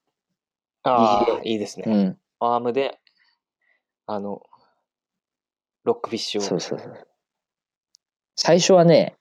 [0.84, 1.86] ああ、いいですね。
[1.88, 2.20] うん。
[2.40, 3.00] アームで、
[4.06, 4.42] あの、
[5.84, 6.44] ロックフィッシュを。
[6.44, 7.08] そうそうそう。
[8.36, 9.16] 最初はね、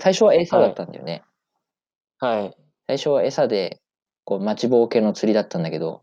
[0.00, 1.24] 最初は餌だったんだよね。
[2.18, 2.56] はい。
[2.86, 3.80] 最初は餌で、
[4.28, 6.02] こう、待ちぼうけの釣りだったんだけど、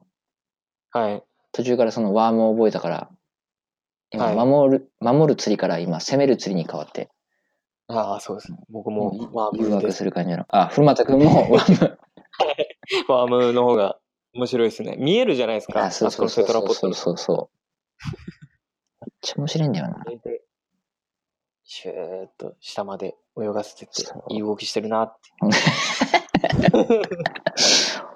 [0.90, 1.24] はい。
[1.52, 3.10] 途中からそのワームを覚えたから、
[4.10, 7.12] 今、はい守る、守る釣りから今、攻める釣りに変わって、
[7.88, 8.52] ああ、そうです。
[8.72, 10.44] 僕もワー誘惑すする感じの。
[10.50, 12.00] あ、古俣くんもワーム。
[13.08, 14.00] ワームの方が
[14.34, 14.96] 面白いですね。
[14.98, 15.84] 見えるじゃないですか。
[15.84, 16.96] あ、そうそうそうあそこのセトラポットに。
[16.96, 17.50] そうそうそう。
[19.06, 20.04] めっちゃ面白いんだよな。
[21.64, 24.02] シューッと下まで泳がせてって
[24.34, 25.30] いい動きしてるなって。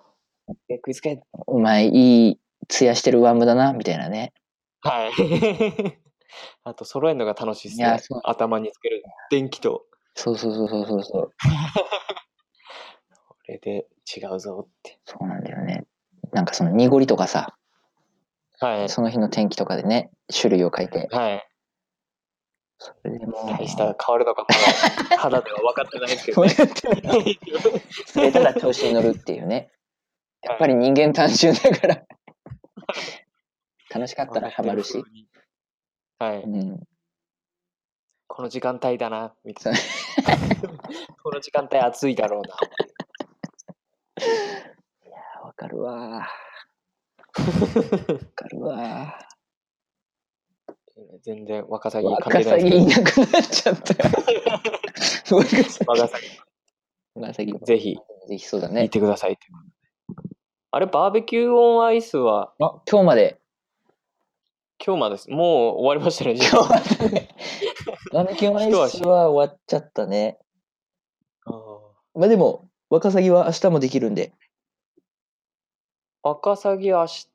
[0.70, 4.34] え、食いつけお前、いいツヤしてるワームだな、みたいなね。
[4.82, 5.12] はい。
[6.64, 7.98] あと、揃えるのが楽しいですね。
[8.24, 9.86] 頭につける電気と、
[10.16, 11.32] そうそうそうそうそうそう。
[13.28, 15.00] これで違うぞって。
[15.06, 15.86] そうなんだよね。
[16.32, 17.56] なんかその濁りとかさ、
[18.60, 18.90] はい。
[18.90, 21.46] その日の天気とかでね、種類を書いて、はい。
[22.78, 24.46] それでもう、大した変わるのか、
[25.18, 26.50] 肌では分かってないですけどね。
[28.06, 29.72] それたら調子に乗るっていうね。
[30.44, 32.06] やっぱり人間単純だから、
[33.94, 35.04] 楽しかったらハマるし。。
[36.20, 36.44] はい。
[36.44, 36.80] うん。
[38.28, 39.80] この時間帯だな、みたいな。
[41.24, 42.56] この時間帯暑いだろうな。
[45.44, 46.20] わかるわ。
[46.20, 46.28] わ
[48.36, 49.20] かるわ。
[51.24, 53.94] 全然ワカサギワ関係ないですなくなっちゃった。
[55.36, 56.28] ワカサけど、ワカサギ
[57.16, 57.54] ワカサギ。
[57.66, 57.96] ぜひ
[58.28, 58.90] ぜひそうだ見ね。
[58.90, 59.48] てくださいって。
[60.72, 62.54] あれ、バーベキューオンアイスは？
[62.60, 63.40] あ、今日まで。
[64.86, 65.30] 今日までです。
[65.32, 66.36] もう終わりましたね。
[66.36, 67.30] 今日までね。
[68.14, 70.38] バーベキューアイスは終わっちゃったね。
[71.46, 71.54] あー
[72.14, 74.32] まあでも、ワカサギは明日もできるんで、
[76.22, 77.28] ワカサギ明日、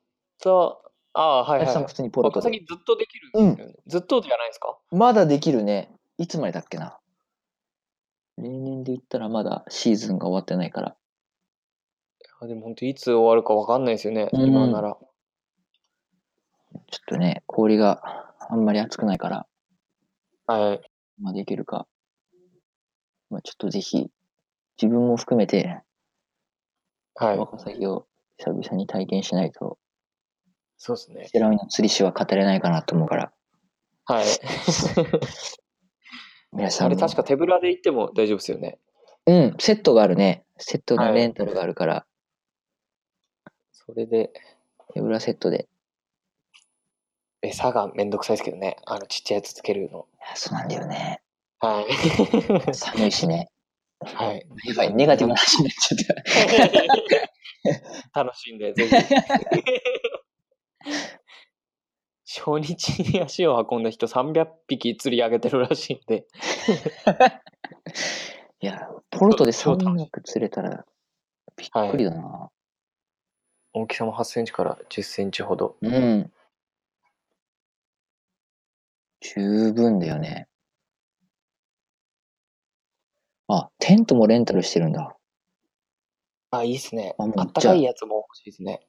[0.45, 1.93] ああ、はいはいはい明日も普。
[1.93, 2.49] 通にポロワカサ。
[2.49, 4.77] ギずっとできるんですよね、ずっとじゃないですか？
[4.91, 5.91] まだできるね。
[6.17, 6.97] いつまでだっけな。
[8.37, 10.95] 例年で言ったらまだシーズンが終わってないから。
[12.39, 14.97] あでも本当いつ終わるかわかんないですよね、うん今なら。
[16.91, 19.47] ちょっとね、氷があんまり熱くないから、
[20.47, 20.81] はい。
[21.21, 21.87] まあできるか。
[23.29, 24.07] まあちょっとぜひ、
[24.81, 25.81] 自分も含めて、
[27.15, 27.47] はいワ。
[27.47, 28.05] カサギを
[28.37, 29.77] 久々に体験しないと、
[30.77, 31.27] そうですね。
[31.27, 33.31] セラミの釣り師は語れないかなと思うから、
[34.05, 34.25] はい。
[36.51, 36.91] 皆さんも。
[36.91, 38.79] あれ確か手ぶらで行っても大丈夫ですよね。
[39.25, 40.45] うん、セットがあるね。
[40.57, 42.05] セットのはいレンタルがあるから、
[43.87, 44.31] それで、
[44.93, 45.67] 手ぶらセットで。
[47.41, 48.77] 餌がめんどくさいですけどね。
[48.85, 50.07] あのちっちゃいやつつけるの。
[50.33, 51.21] そうなんだよね。
[51.59, 51.85] はい。
[52.73, 53.49] 寒いしね。
[53.99, 54.47] はい。
[54.65, 55.99] やばい、ネガティブな話になっちゃっ
[58.11, 58.13] た。
[58.23, 58.95] 楽しんで、ぜひ。
[62.27, 66.25] 初日に足を運んだ人300匹釣り上げてるらしいんで。
[68.61, 70.85] いや、ポルトで超楽しい300釣れたら、
[71.55, 72.49] びっくりだな。
[73.77, 75.75] 大きさも8センチから10センチほど。
[75.81, 76.31] うん。
[79.19, 80.47] 十分だよね。
[83.49, 85.17] あ、テントもレンタルしてるんだ。
[86.51, 87.15] あ、いいっすね。
[87.17, 88.87] あもうあったかいやつも欲しいですね。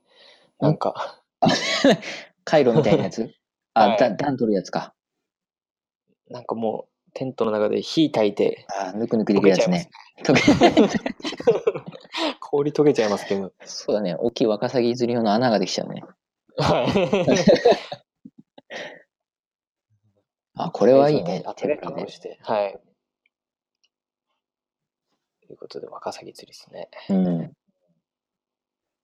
[0.60, 1.20] なんか、
[2.44, 3.28] カイロみたいなやつ？
[3.74, 4.94] あ、はいだ暖取るやつか。
[6.28, 9.90] なんかもう、テントの中で火焚いて、あ、ぬくぬくできるやつね。
[10.22, 10.42] 溶け
[12.56, 13.52] 氷溶けちゃいますけど。
[13.64, 14.16] そうだね。
[14.18, 16.02] 大きいワカサギ釣り用の穴ができちゃうね。
[16.56, 16.86] はい。
[20.58, 21.42] あ、これはいいね。
[21.44, 22.38] あ手で確保して。
[22.42, 22.80] はい。
[25.50, 26.88] いうことで、ワカサギ釣りですね。
[27.10, 27.52] うん。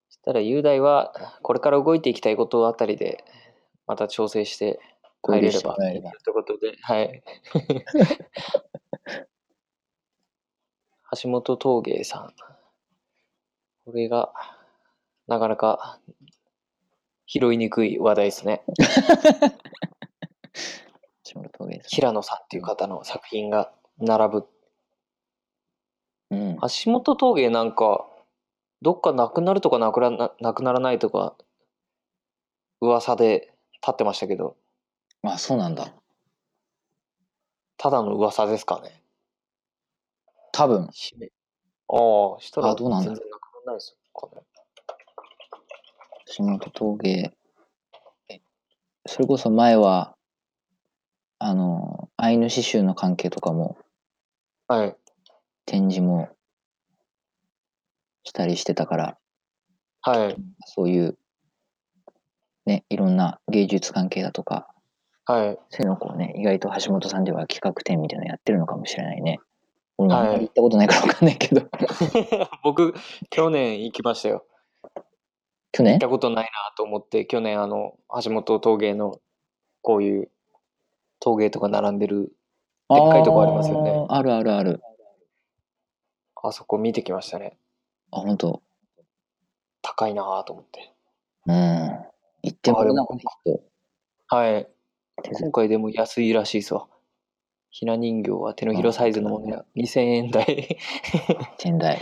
[0.09, 1.13] そしたら雄大は、
[1.43, 3.23] これから動いていきたいことあたりで、
[3.87, 4.81] また調整して
[5.21, 6.13] 合流して入れれば。
[6.25, 7.23] ということで、はい。
[11.23, 12.35] 橋本陶芸さん。
[13.85, 14.33] これが、
[15.27, 15.99] なかなか
[17.27, 18.63] 拾いにくい話題ですね。
[21.89, 24.49] 平野さんっていう方の作品が並ぶ。
[26.35, 26.51] ん。
[26.51, 26.57] うん。
[26.57, 28.07] 橋本陶芸なんか、
[28.81, 31.37] どっかなくなるとかなくなななくならないとか、
[32.81, 34.57] 噂で立ってましたけど、
[35.23, 35.93] あ、そうなんだ。
[37.77, 39.03] ただの噂ですかね。
[40.53, 40.85] 多分。
[40.85, 40.91] ああ、
[42.41, 44.43] したらあどうなんだ全然なくならないですかね。
[46.37, 47.33] 橋本峠。
[48.29, 48.41] え
[49.07, 50.17] それこそ前は、
[51.39, 53.77] あの、アイヌ刺繍の関係とかも
[54.69, 54.97] はい。
[55.67, 56.29] 展示も
[58.25, 59.19] したりしてたから、
[60.01, 60.37] はい。
[60.67, 61.19] そういう、
[62.65, 64.69] ね、いろんな芸術関係だとか、
[65.27, 65.59] はい。
[65.71, 69.39] そういうのをね、意外と橋本さんでは企画展みたいなのやってるのかもしれないね。
[70.05, 71.63] 俺もあんまり行ったことないからわかんないけど。
[72.63, 72.95] 僕、
[73.31, 74.45] 去年行きましたよ。
[75.73, 75.95] 去年？
[75.95, 79.21] 行ったことないなと思って、去年あの、橋本陶芸の、
[79.83, 80.31] こういう
[81.21, 82.35] 陶芸とか並んでる、
[82.89, 84.83] でっかいとこありますよねあーあるあるある。
[86.43, 87.57] あそこ見てきましたね。
[88.11, 88.63] あ、本当
[89.81, 90.93] 高いなと思って。
[91.47, 92.05] うん。
[92.43, 93.63] 行ってもあでもなんかきっと
[94.29, 94.69] はい。
[95.41, 96.89] 今回でも安いらしいですわ。
[97.73, 100.79] ひな人形は手のひらサイズのものや2000円台。
[101.57, 102.01] 天台。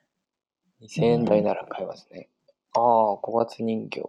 [0.80, 2.30] 2000円台なら買えますね。
[2.72, 4.08] ああ、五月人形。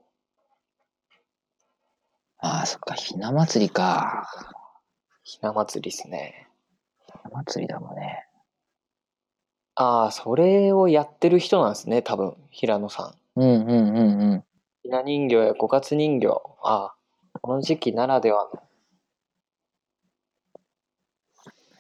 [2.38, 4.26] ああ、そっか、ひな祭りか。
[5.24, 6.48] ひな祭りですね。
[7.06, 8.28] ひな祭りだもんね。
[9.76, 13.40] ああ、それをやってる人なんですね、多分、平野さん。
[13.42, 14.46] うんうんうんうん。
[14.84, 16.28] ひな人形や五月人形。
[16.64, 16.94] あ
[17.34, 18.62] あ、この時期ならではの。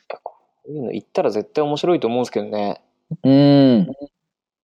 [0.09, 2.81] いやこういうの行ったら絶対面白いと思うんですけどね。
[3.23, 3.87] うん。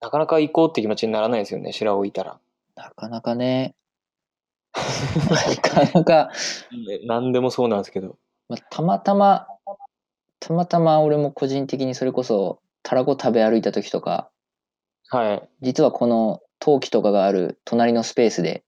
[0.02, 2.40] なかなか行こうって気持ちにならないですよね、白老いたら。
[2.76, 3.76] なかなかね。
[4.76, 6.32] なかなか、
[6.88, 8.18] ね何でもそうなんですけど。
[8.50, 9.48] まあ、たまたま、
[10.40, 14.30] たまたま俺も個人的にそれこそ、たらこ食べ歩いた時とか、
[15.10, 15.50] はい。
[15.62, 18.64] 実はこの陶器とかがある隣のスペースで、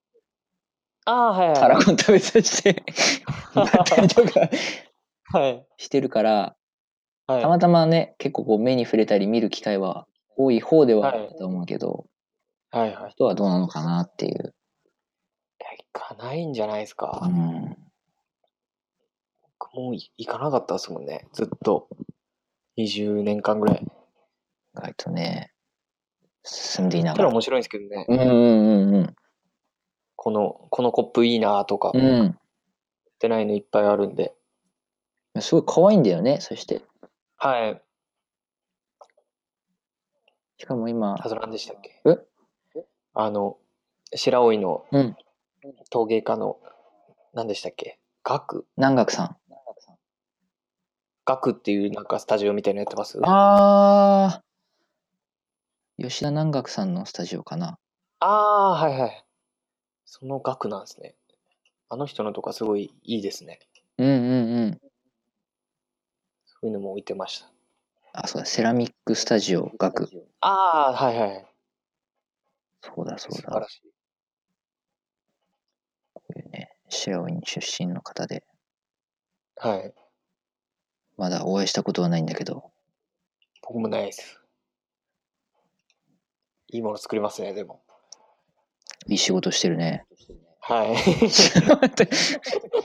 [1.05, 1.59] ああ、はいはい。
[1.59, 2.83] たらこ食べさせて、
[3.55, 4.49] やったりとか
[5.33, 5.65] はい。
[5.77, 6.55] してるから、
[7.27, 7.41] はい。
[7.41, 12.05] たまたまね、結構こう目に触れたり見る機会は多い方ではあると思うけど、
[12.71, 13.11] はいはい。
[13.11, 14.33] 人はどうなのかなっていう。
[14.33, 17.21] いや、行かないんじゃないですか。
[17.23, 17.77] うん。
[19.59, 21.27] 僕もうい行かなかったですもんね。
[21.33, 21.89] ずっと。
[22.77, 23.83] 20年間ぐらい。
[23.83, 23.89] 意
[24.73, 25.51] 外とね、
[26.43, 27.17] 進んでいながら。
[27.17, 28.05] たら面白いんですけどね。
[28.07, 29.15] うんうんうんうん。
[30.15, 32.39] この、このコップいいなとか、う売っん。
[33.19, 34.33] てないのいっぱいあるんで。
[35.39, 36.81] すごい可愛いんだよね、そして。
[37.37, 37.81] はい。
[40.57, 42.01] しかも今、あと何でしたっけ？
[42.05, 42.17] え？
[43.13, 43.57] あの、
[44.15, 45.15] 白老のうん
[45.89, 46.59] 陶芸家の、
[47.33, 47.99] 何でしたっけ？
[48.23, 49.37] 学南岳さん。
[51.25, 53.19] 学っていうなんかスタジオみたいなのやってます？
[53.23, 57.77] あー、吉田南岳さんのスタジオかな。
[58.19, 59.25] あー、はいはい。
[60.05, 61.15] その学なんですね。
[61.89, 63.59] あの人のとかすごいいいですね。
[63.97, 64.79] うんうんうん。
[66.61, 67.51] そういうのも置いてました。
[68.13, 70.09] あ、そうだ、セラミックスタジオ学。
[70.41, 70.49] あ
[70.89, 71.45] あ、はいはい。
[72.81, 73.37] そうだそうだ。
[73.37, 73.81] 素晴らしい。
[76.13, 78.43] こういうね、白老出身の方で、
[79.55, 79.93] はい。
[81.17, 82.71] まだお会いしたことはないんだけど、
[83.61, 84.41] 僕もないです。
[86.69, 87.81] いいもの作りますね、でも。
[89.07, 90.05] いい仕事してるね。
[90.67, 90.95] はい。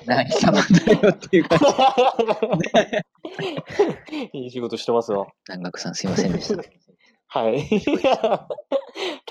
[0.06, 1.56] 何様だよっていうか、
[4.32, 5.26] いい仕事してますわ。
[5.48, 6.62] 南岳さんすいませんでした。
[7.26, 7.68] はい。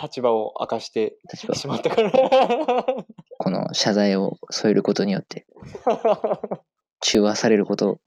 [0.02, 1.16] 立場を明かして
[1.54, 2.12] しまったから。
[3.38, 5.48] この謝罪を添えることによって、
[7.00, 8.02] 中和されることを、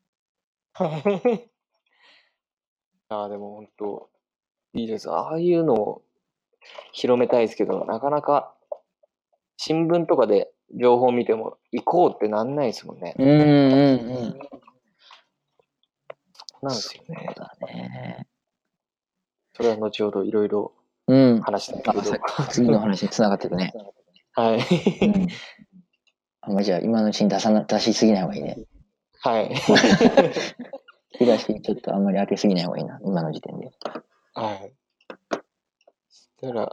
[3.09, 4.11] ああ、でも本当、
[4.75, 5.11] いいです。
[5.11, 6.03] ああいうのを
[6.93, 8.55] 広めたいですけど、なかなか
[9.57, 13.15] 新聞とかで情報見ても行こうってなんないですもんね。
[13.19, 13.45] うんうんう
[14.29, 14.39] ん。
[16.63, 17.35] なんですよそうね。
[17.37, 18.27] だね。
[19.55, 20.73] それは後ほどいろいろ
[21.07, 21.41] うん。
[21.43, 22.01] 話したいけど。
[22.01, 22.19] あさ
[22.51, 23.73] 次の話につながっていくね。
[24.33, 24.57] はい。
[24.57, 25.29] うん。
[26.41, 28.59] あんまじゃあ今のうちに出さな出しすぎない方がいいね。
[29.21, 29.55] はい。
[31.17, 33.71] 東ちょっとあんまり当てすぎない方がいいな、今の時点で。
[34.35, 34.73] はい。
[36.09, 36.71] そしたら、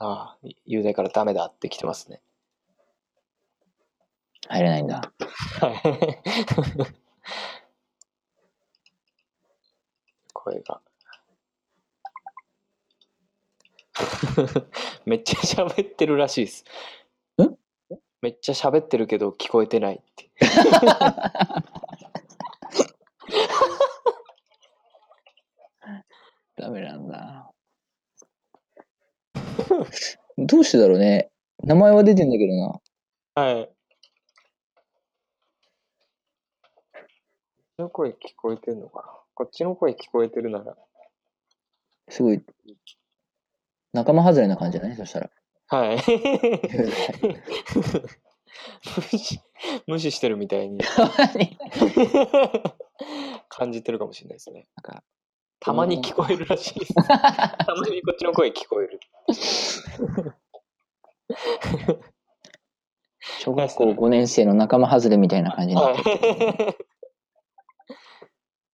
[0.00, 2.20] ああ、雄大からダメだって来てますね。
[4.48, 5.12] 入れないんだ。
[5.60, 6.98] はい。
[10.32, 10.80] 声が。
[15.06, 16.64] めっちゃ喋ってるらしいです。
[17.42, 17.56] ん
[18.22, 20.30] めっちゃ喋ってるけど聞こえてないって。
[26.56, 27.52] ダメなんだ。
[30.38, 31.30] どうしてだろうね。
[31.64, 32.80] 名前は出てんだけどな。
[33.34, 33.70] はい。
[37.78, 39.12] の声聞こえてんのかな？
[39.34, 40.76] こっちの声聞こえてるなら。
[42.08, 42.42] すごい、
[43.92, 45.30] 仲間外れな感じだね、そしたら。
[45.68, 45.98] はい。
[49.12, 49.40] 無視、
[49.86, 50.80] 無視してるみたいに
[53.48, 54.66] 感じてるかもしれないですね。
[54.76, 55.04] なんか、
[55.60, 56.94] たまに聞こえるらしいです。
[56.94, 57.04] た
[57.74, 59.00] まにこっちの声聞こえる。
[63.40, 66.10] 小学校5年生の仲間外れみたいな感じになはいって
[66.64, 66.88] る。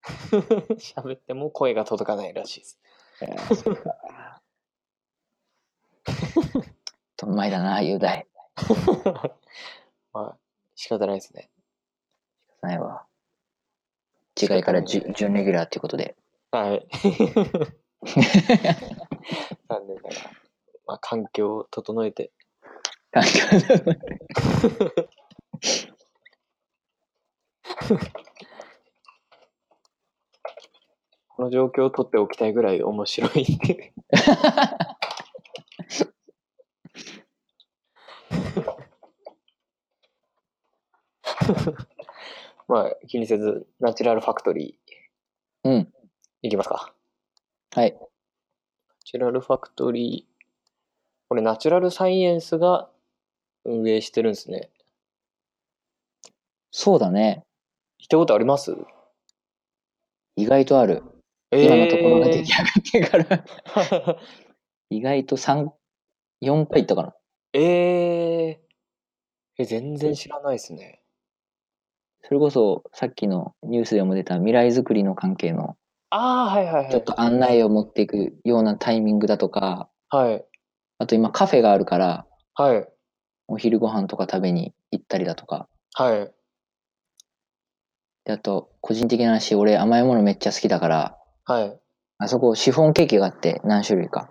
[0.78, 2.78] 喋っても声が届かないらしいです。
[7.16, 8.26] とんまいだな、雄大。
[10.12, 10.38] まあ、
[10.74, 11.50] 仕方ないですね。
[12.60, 13.06] ないわ。
[14.40, 16.16] 違いから準レギュラーっていうことで。
[16.54, 16.86] はい。
[19.68, 20.14] 残念ながら、
[20.86, 22.30] まあ、環境を整えて、
[23.10, 23.30] 環 境
[31.26, 33.44] この状況を取っておきたいぐらい面白い。
[42.68, 45.92] まあ、気にせず、ナチュラルファクトリー、うん。
[46.44, 46.92] いきますか。
[47.74, 47.92] はい。
[47.92, 47.98] ナ
[49.02, 50.44] チュラルファクトリー、
[51.30, 52.90] これナチュラルサイエンスが
[53.64, 54.68] 運営してるんですね。
[56.70, 57.44] そうだね。
[57.98, 58.76] 行ったことあります？
[60.37, 61.02] 意外とある。
[61.50, 63.35] え今のところが出来ー上がってか
[64.04, 64.18] ら。
[64.90, 65.70] 意外と3、
[66.42, 67.16] 4回行ったかな。
[67.54, 68.59] えー、
[69.57, 71.00] え、全然知らないですね。
[72.22, 75.78] それこそ、さっきのニュースでも出た未来づくりの関係の、
[76.16, 76.90] ああ、はいはいはい。
[76.92, 80.44] ちょっと案内を持っていくようなタイミングだとか、はい。
[80.98, 82.24] あと今カフェがあるから、
[82.55, 82.88] はい。
[83.48, 85.68] お昼ご飯とか食べに行ったりだとか。
[85.94, 86.33] はい。
[88.27, 91.81] で、あと、個人的な話、俺甘いものめっちゃ好きだから、はい。
[92.18, 94.31] あそこシフォンケーキがあって、何種類か。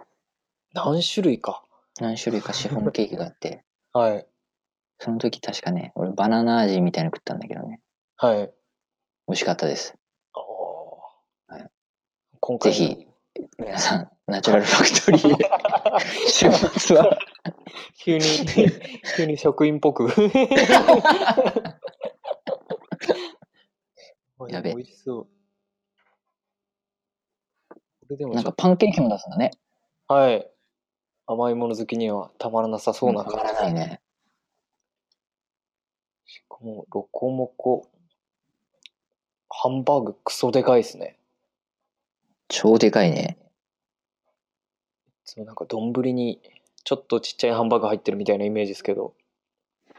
[0.73, 1.65] 何種類か？
[1.99, 4.25] 何種類かシフォンケーキがあって、はい。
[4.99, 7.81] その時確かね、俺バナナ味みたいなの食ったんだけどね。
[8.15, 8.53] はい。
[9.27, 9.95] 美味しかったです。
[12.45, 13.07] 今回のぜひ、
[13.57, 15.49] 皆さん、ナチュラルファクトリーで、
[16.27, 17.17] 週末は、
[17.97, 18.25] 急に、
[19.15, 20.09] 急に職員っぽく。
[24.49, 25.27] やべ美味しそう。
[27.69, 27.77] こ
[28.09, 29.51] れでもなんかパンケーキも出すんだね。
[30.09, 30.51] と、はい。
[31.25, 34.01] 甘いもの好きにはたまらなさそうなたまらないね。
[36.25, 37.87] しかも、ロコモコ。
[39.47, 41.17] ハンバーグクソでかいですね。
[42.53, 43.39] 超でかいね。
[45.25, 46.39] いつもなんか丼に
[46.83, 49.15] ちょっとちっちゃいハンバーグ入ってるみたいなイメージですけど、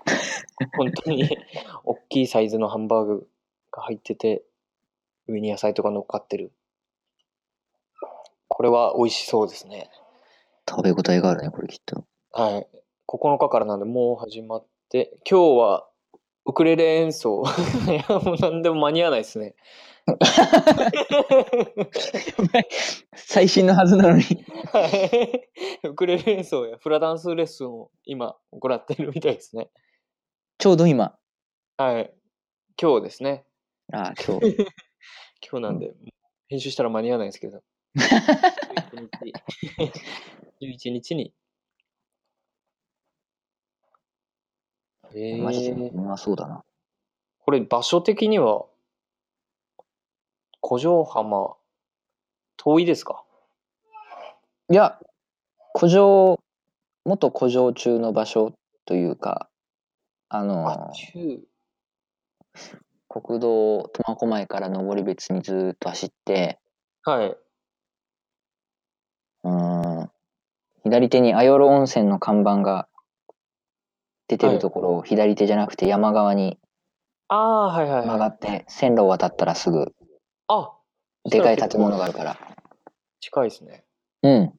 [0.77, 1.37] 本当に
[1.83, 3.29] 大きいサイズのハンバーグ
[3.73, 4.45] が入ってて、
[5.27, 6.53] 上に野菜とか乗っかってる。
[8.47, 9.91] これは美味しそうですね。
[10.69, 12.05] 食べ応えがあるね、これきっと。
[12.31, 12.69] はい。
[13.09, 15.89] 9日からなんでもう始まって、今日は
[16.47, 17.43] ウクレレ演奏。
[17.89, 19.55] いや、もう何でも間に合わないですね。
[23.15, 24.23] 最新のはずなのに。
[24.73, 24.87] は
[25.83, 25.89] い。
[25.89, 29.71] ウクレレ演奏やフラダンスレッスンを今行っているみたいですね。
[30.59, 31.17] ちょうど今。
[31.79, 32.13] はい。
[32.81, 33.47] 今日ですね。
[33.93, 34.57] ああ、今日。
[35.51, 35.95] 今日なんで、
[36.49, 37.63] 編集したら間に合わないんですけど。
[37.95, 41.33] 11日 ,11 日に。
[45.15, 46.65] えマジでそうだな。
[47.45, 48.65] これ場所的には、
[50.67, 51.57] 古城浜、
[52.57, 53.23] 遠いですか？
[54.71, 54.99] いや、
[55.77, 56.41] 古城、
[57.05, 58.55] 元古城中の場所
[58.87, 59.49] というか、
[60.29, 61.47] あのあ、、中。
[63.09, 66.59] 国道苫小牧から登別にずーっと走って、
[67.05, 67.37] はい。
[69.45, 70.11] うーん、
[70.83, 72.89] 左手にアヨロ温泉の看板が
[74.29, 76.59] 出てるところを左手じゃなくて山側に
[77.29, 78.07] ああ、はいはいはい。
[78.07, 79.95] 曲がって、線路を渡ったらすぐ、
[80.49, 80.73] あ
[81.25, 82.37] でかい建物があるから。
[83.21, 83.85] 近いですね。
[84.23, 84.53] うん。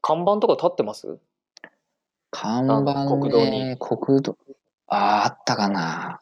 [0.00, 1.18] 看板とか立ってます？
[2.30, 4.36] 看板あ国道にね、国道、
[4.86, 6.20] ああ、あったかな。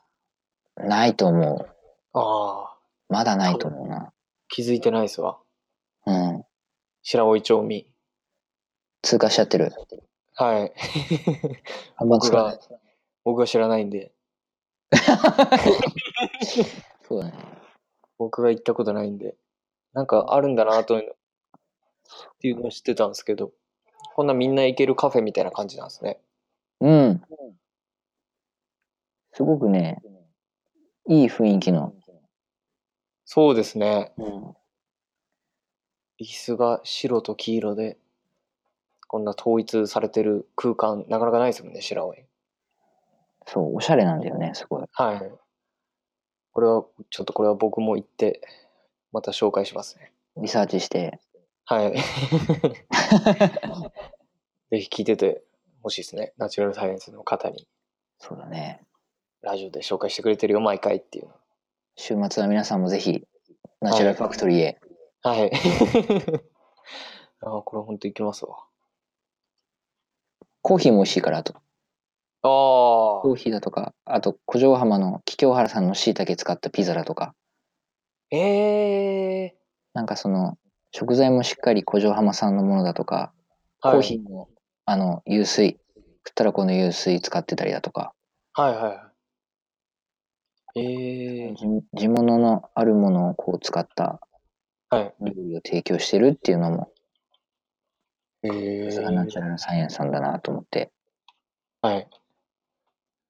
[0.76, 1.68] ないと思う。
[2.12, 2.76] ああ、
[3.08, 4.12] まだないと思うな。
[4.48, 5.38] 気づいてないですわ。
[6.06, 6.44] うん。
[7.02, 7.86] 白老町民。
[9.02, 9.72] 通過しちゃってる。
[10.38, 10.72] はい。
[11.96, 12.58] 看板つかない。
[13.24, 14.12] 僕が知らないんで、
[17.02, 17.34] そうだね。
[18.18, 19.36] 僕が行ったことないんで、
[19.92, 21.16] なんかあるんだなというのっ
[22.38, 23.52] ていうのは知ってたんですけど、
[24.14, 26.20] こんなみんな行けるカフェみたいな感じなんですね。
[26.80, 27.22] うん。
[29.32, 30.02] すごくね、
[31.08, 31.94] いい雰囲気の。
[33.24, 34.12] そうですね。
[34.16, 34.56] うん。
[36.20, 37.98] 椅子が白と黄色で、
[39.08, 42.14] こんな統一されてる空間、なかなかないですもんね、白老。
[43.46, 44.84] そう、おしゃれなんだよね、すごい。
[44.92, 45.32] はい。
[46.52, 48.42] これは、ちょっとこれは僕も行って、
[49.10, 50.12] また紹介しますね。
[50.36, 51.18] リサーチして。
[51.64, 51.94] はい。
[54.70, 55.42] ぜひ聞いてて
[55.82, 56.34] ほしいですね。
[56.36, 57.66] ナチュラルサイエンスの方に、
[58.18, 58.84] そうだね。
[59.40, 61.34] ラジオで紹介してくれてるよ、毎回っていうの。
[61.96, 63.26] 週末は皆さんもぜひ、
[63.80, 64.78] ナチュラルファクトリーへ。
[65.22, 65.50] はい。
[67.40, 68.67] あこれ本当行きますわ。
[70.62, 71.60] コーヒーも美味しいから、あと、あ
[72.42, 77.34] コーヒーだとか、あと、古城浜の桔梗原さんの椎茸使ったピザだとか、
[78.32, 78.36] あ。
[78.36, 79.56] ええ
[79.94, 80.58] なんかその、
[80.92, 83.92] 食材もしっかり古城浜さんのものだとか、ー。
[83.92, 84.48] コーヒーも、
[84.84, 85.78] あの、湧水、
[86.26, 88.12] 食ったらこの湧水使ってたりだとか、
[88.52, 89.12] はいはいは
[90.74, 90.80] い。
[90.80, 91.54] ええー。
[91.56, 91.64] 地
[92.02, 94.20] 地物のあるものをこう使った
[94.90, 95.14] はい。
[95.20, 96.90] 料理を提供してるっていうのも、
[98.42, 100.90] ええさすがナチュラルサイエンスさんだなと思って、
[101.82, 102.08] はい。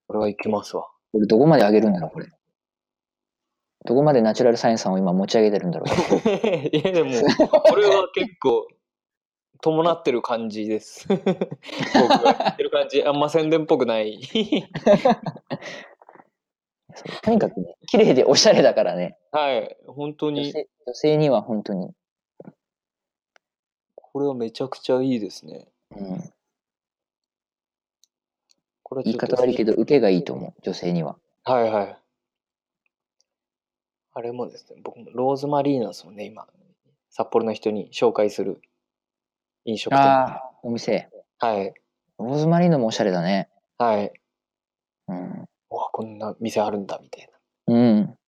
[0.07, 0.87] これは行きますわ。
[1.13, 2.29] これどこまで上げるんだろう、これ。
[3.87, 5.89] どこまでナチュラルサイエンスさんを今持ち上げてるんだろう。
[6.77, 7.13] いやでも、
[7.47, 8.67] これは結構、
[9.61, 11.09] 伴ってる感じです。
[11.09, 11.27] 僕が
[12.33, 14.21] 言ってる感じ、あんま宣伝っぽくない。
[17.23, 19.19] とにかくね、綺麗でおしゃれだからね。
[19.33, 19.77] はい。
[19.87, 21.93] 本当に、女性には本当に。
[24.13, 25.69] これはめちゃくちゃいいですね。
[25.91, 26.33] うん、
[28.83, 31.17] これは言い方悪いけど、受けがいいと思う、女性には。
[31.45, 31.99] はいはい。
[34.15, 36.47] あれもですね、僕もローズマリーナですもんね、今。
[37.11, 38.61] 札幌の人に紹介する
[39.65, 40.01] 飲食店。
[40.01, 41.11] ああ、お店。
[41.39, 41.75] はい。
[42.19, 43.49] ローズマリーノもおしゃれだね。
[43.77, 44.13] はい。
[45.09, 45.49] うん。
[45.71, 47.31] うわ、こんな店あるんだ、みたい
[47.67, 47.75] な。
[47.75, 48.19] うん。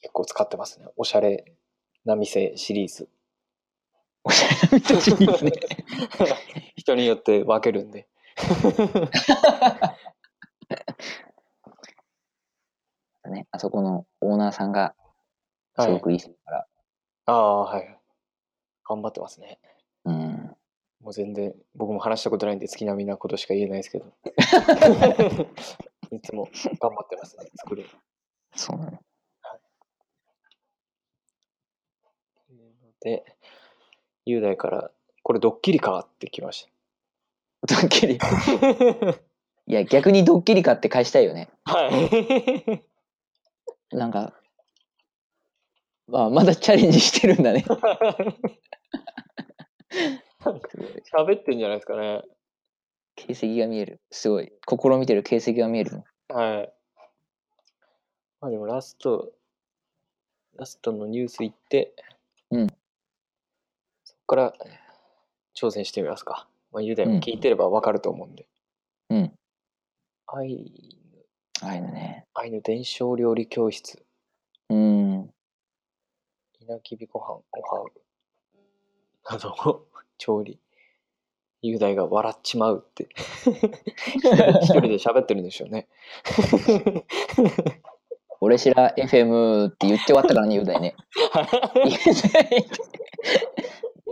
[0.00, 0.86] 結構使ってますね。
[0.96, 1.44] おしゃれ
[2.04, 3.08] な店シリーズ。
[4.24, 5.52] おしゃれな店シリーズね。
[6.76, 8.08] 人によって分けるんで。
[13.28, 14.94] ね、 あそこのオーナーさんが
[15.76, 15.92] すはい。
[15.92, 16.66] ごくいい人だから。
[17.26, 17.98] ああ、はい。
[18.88, 19.58] 頑張ってますね。
[20.04, 20.56] うん。
[21.00, 24.06] もう全然、僕も話したことないんで、月並みなことしか言えないですけど。
[26.10, 26.48] いつも
[26.80, 27.86] 頑張ってますね、作る。
[28.54, 28.98] そうなの。
[33.00, 33.24] で、
[34.24, 34.90] 雄大から、
[35.22, 36.68] これドッキリかってきまし
[37.66, 38.18] ドッキリ。
[38.18, 38.28] た。
[39.66, 41.48] いや、逆にドッキリかって返したいよね。
[41.64, 42.82] はい。
[43.96, 44.34] なんか、
[46.08, 47.64] まあ、まだチャレンジしてるんだね。
[50.40, 52.22] 喋ってんじゃないですかね。
[53.14, 54.00] 形跡が見える。
[54.10, 54.52] すごい。
[54.66, 56.04] 心見てる形跡が見えるの。
[56.28, 56.72] はい。
[58.40, 59.32] まあでもラスト、
[60.56, 61.94] ラストのニュース行って、
[62.50, 62.66] うん
[64.32, 64.54] から
[65.54, 66.48] 挑戦してみますか。
[66.72, 68.46] まあ、雄大も聞いてればわかると思うんで。
[69.10, 69.32] うん。
[70.26, 70.72] アイ
[71.12, 71.18] ヌ、
[71.60, 72.24] ああいうのね。
[72.32, 74.02] アイヌ伝承料理教室、
[74.70, 75.30] うん。
[76.60, 77.92] 稲きびご飯、おはう、
[79.30, 80.58] などを調理。
[81.60, 83.08] 雄大が笑っちまうって。
[84.62, 85.88] 一人で喋ってるんでしょうね。
[88.40, 90.96] 俺しら FM って言って終わったからね、雄大ね。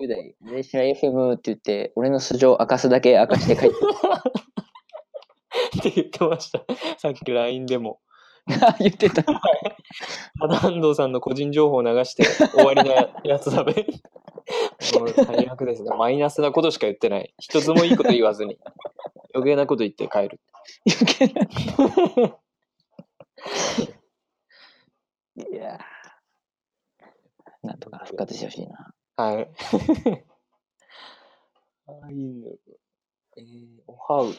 [0.00, 3.76] 雄大、俺しら FM って言って、俺の素性を明かすだけ明かして帰って
[5.78, 6.64] って言ってました。
[6.98, 8.00] さっき LINE でも。
[8.80, 9.22] 言ってた。
[9.22, 9.32] た
[10.48, 13.74] だ安藤さんの個人情報を流して終わりなやつだべ。
[14.98, 15.90] もう最悪ですね。
[15.96, 17.34] マイナスなことしか言ってない。
[17.38, 18.58] 一つもいいこと言わずに。
[19.34, 20.40] 余計なこと言って帰る。
[20.86, 21.42] 余計な
[25.48, 28.92] いやーなんとか復活してほしいな。
[29.20, 29.50] はい。
[31.86, 32.58] アイヌ、
[33.36, 34.32] えー、おはう。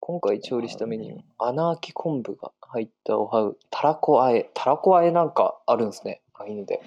[0.00, 4.50] 今回調理したメニュー、穴あき昆布が入ったおはう、たらこあえ。
[4.52, 6.22] たらこあえなんかあるんですね。
[6.34, 6.82] ああいうので。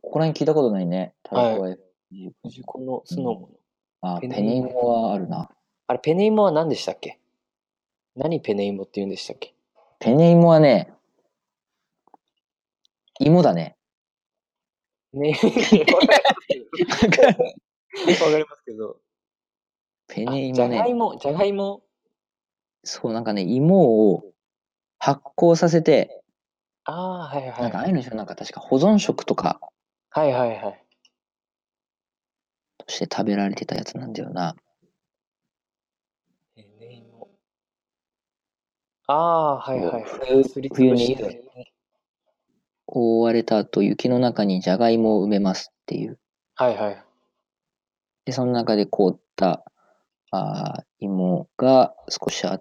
[0.00, 1.12] ここら辺聞いたことないね。
[1.24, 1.78] たらこあえ。
[2.44, 3.48] 藤子の酢の物。
[4.02, 5.50] あ、ペネイモはあるな。
[5.88, 7.18] あれ、ペネイモは何でしたっけ？
[8.14, 9.56] 何ペネイモって言うんでしたっけ？
[9.98, 10.92] ペネイモはね、
[13.18, 13.76] 芋だね。
[15.12, 15.38] ね わ
[17.10, 18.96] かりますけど。
[20.08, 20.68] ペネイじゃ。
[20.68, 21.82] がいも、じゃがいも。
[22.84, 24.32] そう、なんかね、芋を
[24.98, 26.22] 発酵させて、
[26.84, 27.62] ああ、はいはい。
[27.62, 29.60] なんかああいうのなんか確か保存食とか
[30.10, 30.84] はいはいはい。
[32.78, 34.56] として食べられてたやつなんだよな。
[36.56, 37.30] ペネイモ。
[39.06, 40.04] ああ、はいはい。
[40.74, 41.16] 冬に。
[42.94, 46.18] 覆われた後、雪の中にじゃがいもを埋めますっていう。
[46.54, 47.04] はいはい。
[48.26, 49.64] で、その中で凍った
[50.30, 52.58] あー芋が少し暖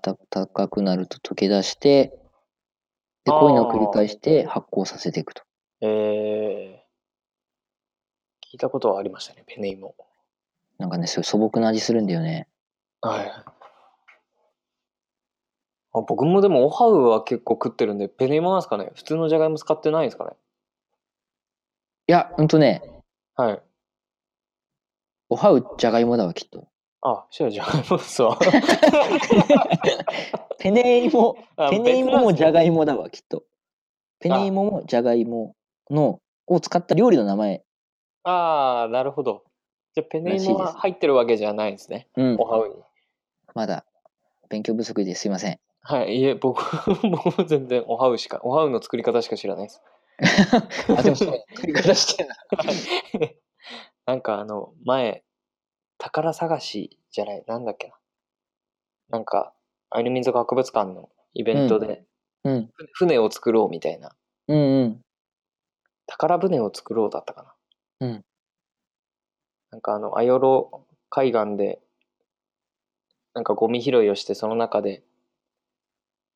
[0.47, 2.17] かくなると溶け出して、
[3.25, 5.43] で、こういうのを繰り返して発酵させていくと。
[5.81, 6.71] えー、
[8.53, 9.95] 聞いたことはありましたね、ペネイモ。
[10.79, 12.47] なんかね、そういう素朴な味するんだよね。
[13.01, 13.60] はい。
[15.93, 18.91] あ僕もでも、おはうは結構食ってるんで、ペネイモなんですかね？
[18.95, 20.31] 普通のじゃがいも使ってないんですかね？
[22.07, 22.81] いや、ほんとね、
[23.35, 23.61] はい。
[25.29, 26.67] おはうじゃがいもだわ、きっと。
[27.01, 28.37] あ、じゃあじゃがいもですわ。
[30.59, 33.43] ペネイモ、あペネイモもじゃががいもだわ、きっと。
[34.19, 35.55] ペネイモもじゃがいも
[35.89, 37.63] の、を使った料理の名前。
[38.23, 39.43] ああ、なるほど。
[39.95, 42.07] じゃあ、ペネイモらしいですが入ってるわけじゃないんですね。
[42.15, 42.43] うんお。
[42.43, 42.75] はうに。
[43.55, 43.85] まだ、
[44.49, 45.59] 勉強不足ですいません。
[45.83, 46.19] はい。
[46.19, 46.61] いえ、僕、
[47.09, 49.81] 僕も全然おはうしか、おはうの作り方しか知らないです。
[50.95, 52.35] あ、でもそう、作り方してんな。
[54.05, 55.23] なんかあの、前、
[55.97, 57.99] 宝探しじゃない、なんだっけな。
[59.09, 59.53] なんか、
[59.89, 62.05] アイヌ民族博物館のイベントで、
[62.43, 62.71] うん。
[62.73, 64.15] ふ船を作ろうみたいな。
[64.47, 65.01] うんうん。
[66.07, 67.55] 宝船を作ろうだったかな。
[68.01, 68.25] うん。
[69.71, 71.81] なんかあの、アヨロ海岸で、
[73.33, 75.03] なんかゴミ拾いをして、その中で、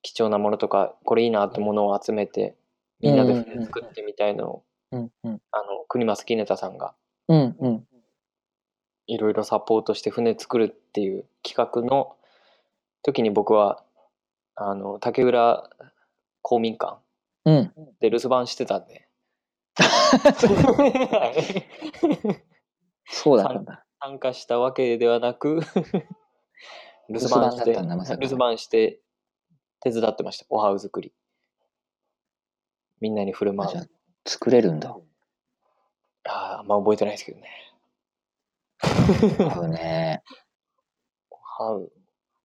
[0.05, 2.55] 貴重なものとか、これいいなってものを集めて、
[2.99, 5.41] みんなで船作ってみたいのを、うんうん。
[5.51, 6.93] あの、国松杵田さんが。
[9.07, 12.15] いろいろサポートして船作るっていう企画の
[13.01, 13.83] 時に僕は
[14.55, 15.69] あの竹浦
[16.41, 16.99] 公民館
[17.45, 17.71] うん。
[17.99, 19.07] で留守番してたんで
[23.05, 23.85] そうだった。
[23.99, 25.61] 参加したわけではなく
[27.09, 28.99] 留守番して留守番して
[29.82, 30.45] 手伝ってました。
[30.49, 31.13] おはう作り。
[33.01, 33.69] みんなに振る舞う。
[33.69, 33.86] あじゃあ、
[34.26, 34.95] 作れるんだ。
[36.28, 37.49] あーあんま覚えてないですけどね。
[39.39, 40.23] 合うね。
[41.30, 41.91] おはう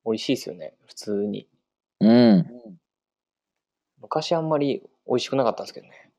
[0.04, 0.74] 美味しいですよね。
[0.86, 1.48] 普通に。
[2.00, 2.46] うん。
[4.00, 6.10] 昔あんまり美味しくなかったんですけどね。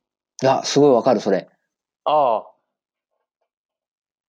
[0.41, 1.49] いや、すごいわかる、それ。
[2.05, 2.47] ああ。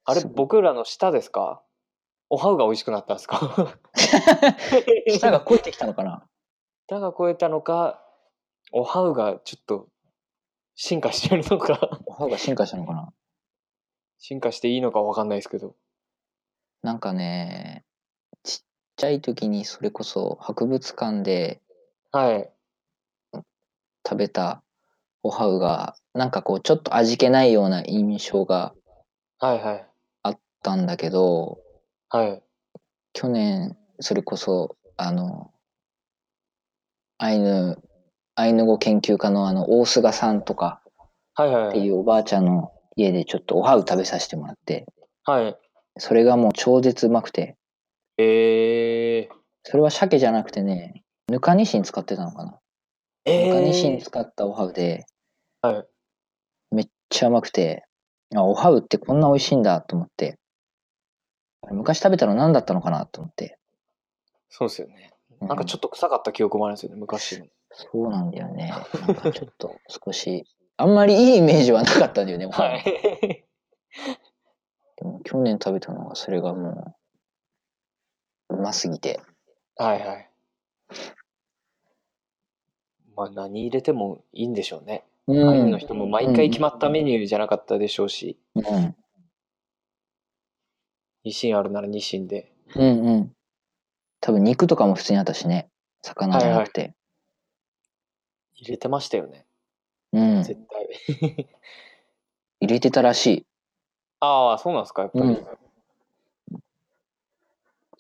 [0.05, 1.63] あれ、僕らの舌ですか？
[2.29, 3.39] おはうが美味しくなったんですか？
[5.09, 6.27] 舌が肥えてきたのかな？
[6.93, 8.03] 舌が超えたのか、
[8.71, 9.89] おはうがちょっと
[10.75, 13.09] 進化してるのか、おはが進化したのかな？
[14.19, 15.75] 進化していいのかわかんないですけど。
[16.83, 17.85] なんかね、
[18.43, 18.67] ちっ
[18.97, 21.63] ちゃい時にそれこそ博物館で
[22.11, 22.53] はい。
[24.07, 24.63] 食べた
[25.23, 28.75] おはうが、なんかこう、ちょっと味気ないような印象が
[29.39, 29.87] はいはい。
[30.25, 31.59] あったんだけど、
[32.11, 32.43] はい。
[33.15, 35.52] 去年、それこそ、あの、
[37.23, 37.79] アイヌ、
[38.35, 40.83] アイヌ語研究家のあの、大菅さんとか
[41.35, 41.69] はいはい。
[41.69, 44.87] っていうおばあちゃんの家でちょっとおはう食べさせてもらって、
[45.23, 45.57] はい。
[45.99, 47.57] それがもう超絶うまくて、
[48.19, 49.35] えー。
[49.63, 52.59] それは鮭じゃなくてね、ぬかにしん使ってたのかな。
[53.25, 54.03] えぬかにしんー。
[54.03, 55.07] 使ったおはうで、
[55.63, 55.87] はい。
[56.75, 57.85] めっちゃうまくて、
[58.35, 60.41] あ、おはうってこんな美味しいんだと思って、
[61.71, 63.59] 昔食べたの何だったのかなと思って。
[64.49, 65.12] そうですよね。
[65.45, 67.47] うなんかちょっと臭かった記憶もあるんですよね、昔の。
[67.73, 68.73] そうなんだよね。
[69.07, 72.47] なんかちょっと少し、あんまりいいイメージはなかったんだよね。
[72.47, 72.77] は。
[72.77, 72.85] い。
[74.97, 76.95] でも去年食べたのはそれがも
[78.51, 79.21] う、うますぎて。
[79.77, 80.31] はいはい。
[83.17, 85.05] まあ何入れてもいいんでしょうね。
[85.27, 88.95] うアイヌの人も毎回決まったメニューじゃなかったでしょうし、うん。
[91.25, 92.53] ニシンあるならニシンで。
[92.75, 93.33] うんうん。
[94.23, 95.69] 多分肉とかも普通にあったしね。
[96.01, 96.95] 魚じゃなくて。
[98.55, 99.45] 入れてましたよね、
[100.13, 100.43] うん。
[100.45, 100.89] 絶対。
[102.61, 103.47] 入れてたらしい。
[104.21, 105.25] ああ、そうなんですか、やっぱり。
[105.27, 105.47] うん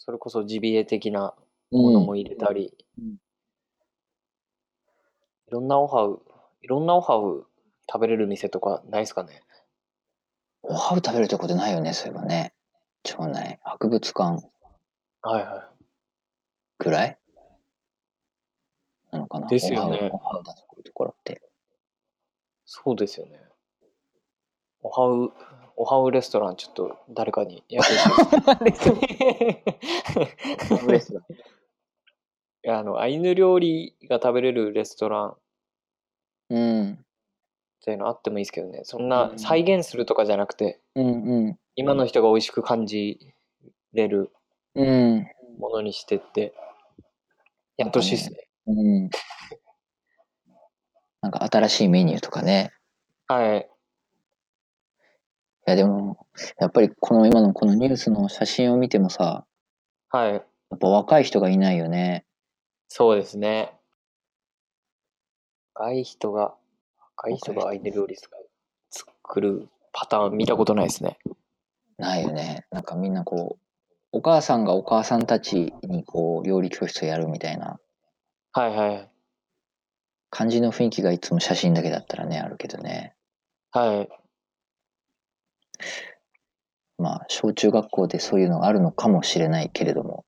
[0.05, 1.33] それこそジビエ的な
[1.71, 3.17] ものも入れたり、うん
[5.47, 6.21] いろんなオハウ、
[6.63, 7.47] いろんなオハウ
[7.89, 9.43] 食べれる店とかないですかね
[10.63, 12.53] おはう食べるとこでないよね、そういえばね。
[13.05, 14.49] 町内、博物館
[15.21, 15.72] はいは
[16.83, 17.19] ぐらい？
[19.11, 19.47] なのかな？
[19.49, 21.43] ですよねおはうおはう出してくるところって。
[22.65, 23.39] そうですよね。
[24.83, 25.33] オハウ、
[25.77, 27.93] オハウレストランちょっと誰かにやって
[30.75, 31.15] ほしいです。
[32.65, 35.39] いや、あの、アイヌ料理が食べれるレストランっ
[36.51, 37.05] うん。
[37.85, 38.81] ていうのあってもいいですけどね。
[38.85, 41.59] そんうなん再現するとかじゃなくて、うんうん。
[41.77, 43.35] 今の人が美味しく感じ
[43.93, 44.33] れる
[44.75, 45.27] うん。
[45.59, 46.55] ものにしてって、
[47.83, 48.49] やってほしいですね。
[48.67, 49.11] うん。
[51.21, 52.73] なんか新しいメニューとかね。
[53.29, 53.69] はい。
[55.67, 56.27] いやでも、
[56.59, 59.47] やっぱりこの今のこのニュースの写真を見てもさ、
[60.11, 60.33] はい。
[60.33, 62.25] やっぱ若い人がいないよね。
[62.89, 63.73] そうですね。
[65.75, 66.55] 若い人が、
[67.17, 71.19] 若い人がアイヌ料理作るパターン見たことないですね。
[71.97, 72.67] ないよね。
[72.71, 73.62] なんかみんなこう、
[74.13, 77.81] お母さんがお母さんたちにこう、料理教室をやるみたいな
[78.53, 79.11] はいはい。
[80.29, 83.15] 感じの雰囲気がいつも写真だけだったらね、あるけどね。
[83.71, 84.09] はい。
[86.99, 90.27] まあ、小中学校でそういうのがあるのかもしれないけれども、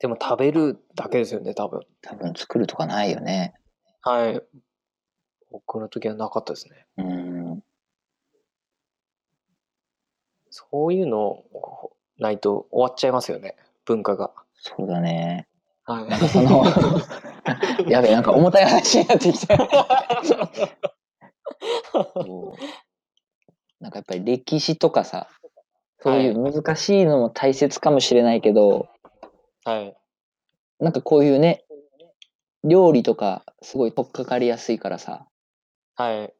[0.00, 1.80] でも食べるだけですよね、多分。
[2.02, 3.54] 多分作るとかないよね。
[4.02, 4.42] はい。
[5.50, 6.86] 僕の時はなかったですね。
[6.98, 7.62] うん。
[10.50, 11.44] そういうの
[12.18, 14.32] ないと終わっちゃいますよね、文化が。
[14.54, 15.46] そうだね。
[15.84, 16.08] はい。
[16.08, 16.64] なんかその、
[17.88, 19.56] やべえ、なんか重たい話になってきた。
[19.56, 19.64] そ
[22.24, 22.76] う
[23.80, 25.28] なんかやっぱり歴史とかさ、
[26.00, 28.88] そういう難しいのも大切かもしれないけど、
[29.64, 29.96] はい。
[30.78, 31.64] なんかこういうね、
[32.64, 35.26] 料理とかすごい取っかかりやすいからさ、
[35.94, 36.32] はい。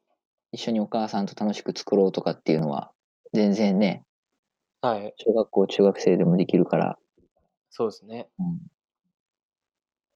[0.51, 2.91] 一緒にお母さんと楽しく作ろうとかっていうのは、
[3.33, 4.03] 全然ね、
[4.81, 5.13] はい。
[5.17, 6.97] 小学校、中学生でもできるから、
[7.69, 8.27] そうですね。
[8.39, 8.45] うん、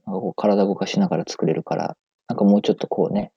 [0.06, 1.98] なんかこう体動かしながら作れるから、
[2.28, 3.32] なんかもうちょっとこうね、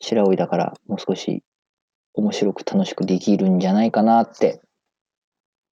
[0.00, 1.44] 白老だからもう少し
[2.14, 4.60] 面白く楽しくできるんじゃないかなって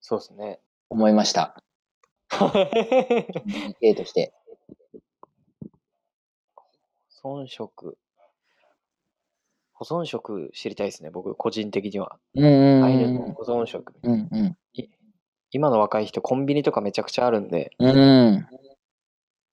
[0.00, 0.60] そうですね。
[0.88, 1.62] 思いました。
[3.80, 4.32] 例として。
[7.22, 7.98] 保存食。
[9.80, 12.18] 保存食知りたいですね、僕、個人的には。
[12.34, 13.94] うんうんアイヌの保存食。
[14.02, 14.56] うんうん。
[15.52, 18.46] 今の若い人、コンビニとかめちゃくちゃあるんで、うんうん。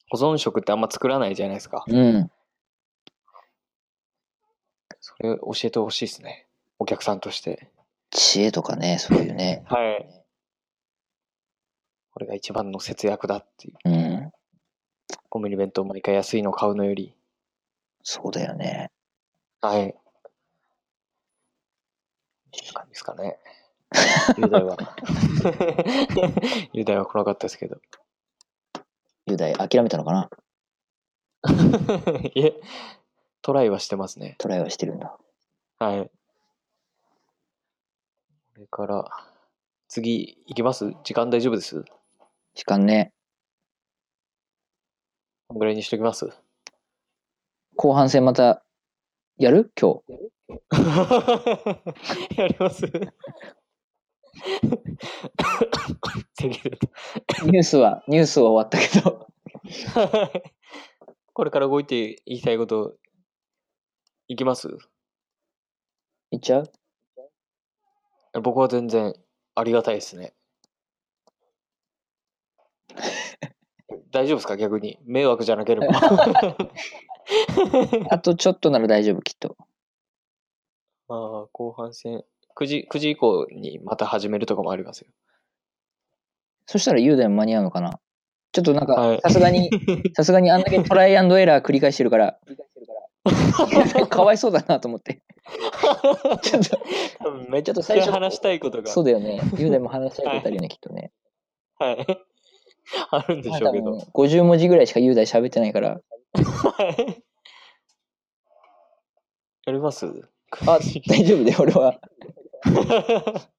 [0.10, 1.86] 保存食ってあんま作らないじゃないですか。
[1.88, 2.30] うん。
[5.00, 6.46] それ教えてほしいですね。
[6.78, 7.72] お客さんとして。
[8.12, 9.64] 知恵とかね、そういうね。
[9.68, 10.26] はい。
[12.12, 13.78] これが一番の節約だっていう。
[13.86, 14.32] うん。
[15.30, 17.16] コンビニ弁当毎回安いの買うのより。
[18.04, 18.92] そうだよね。
[19.62, 19.96] はい。
[22.74, 23.38] 感じですかね。
[24.38, 24.78] 雄大は。
[26.74, 27.80] 雄大は来なかったですけど。
[29.26, 30.30] 雄大諦めたのかな？
[32.34, 32.60] いえ、
[33.42, 34.36] トライはしてますね。
[34.40, 35.18] トライはしてるんだ。
[35.80, 36.06] はい。
[36.06, 36.12] こ
[38.58, 39.06] れから、
[39.88, 40.92] 次行きます？
[41.04, 41.86] 時間大丈夫です？
[42.56, 43.14] 時間ね。
[45.48, 46.30] こんぐらいにしときます？
[47.76, 48.64] 後半戦また
[49.38, 49.72] やる？
[49.80, 50.32] 今日。
[52.38, 52.82] やります？
[52.82, 52.90] で
[56.50, 56.78] きる
[57.46, 59.28] ニュースは、ニュースは終わったけど。
[61.34, 62.96] これから動いて言いたいこと、
[64.28, 64.70] いきます？
[66.32, 66.72] いっちゃう？
[68.42, 69.14] 僕は全然
[69.56, 70.34] ありがたいですね。
[74.12, 74.58] 大丈夫ですか？
[74.58, 75.00] 逆に。
[75.06, 76.00] 迷惑じゃなければ。
[78.12, 79.58] あとちょっとなら大丈夫、きっと。
[81.08, 82.24] まあ、後半戦、
[82.60, 85.08] 9時、9時以降にまた始めるとかもありますよ。
[86.66, 88.00] そしたら雄大も間に合うのかな？
[88.52, 89.70] ちょっとなんはいか、さすがに、
[90.16, 92.40] さすがにあんだけトライアンドエラー繰り返してるから、
[94.10, 95.22] かわいそうだなと思って。
[96.42, 99.42] ちょっと、めっちゃ最初話したいことが、そうだよね。
[99.58, 101.12] 雄大も話したいことあるよね、きっとね。
[101.78, 102.06] はい。
[103.12, 104.00] あるんでしょ多うけど分。
[104.14, 106.02] 50文字ぐらいしか雄大喋ってないから。
[106.34, 107.24] はい
[109.66, 110.06] やります？
[110.52, 112.00] あ、大丈夫で、俺は。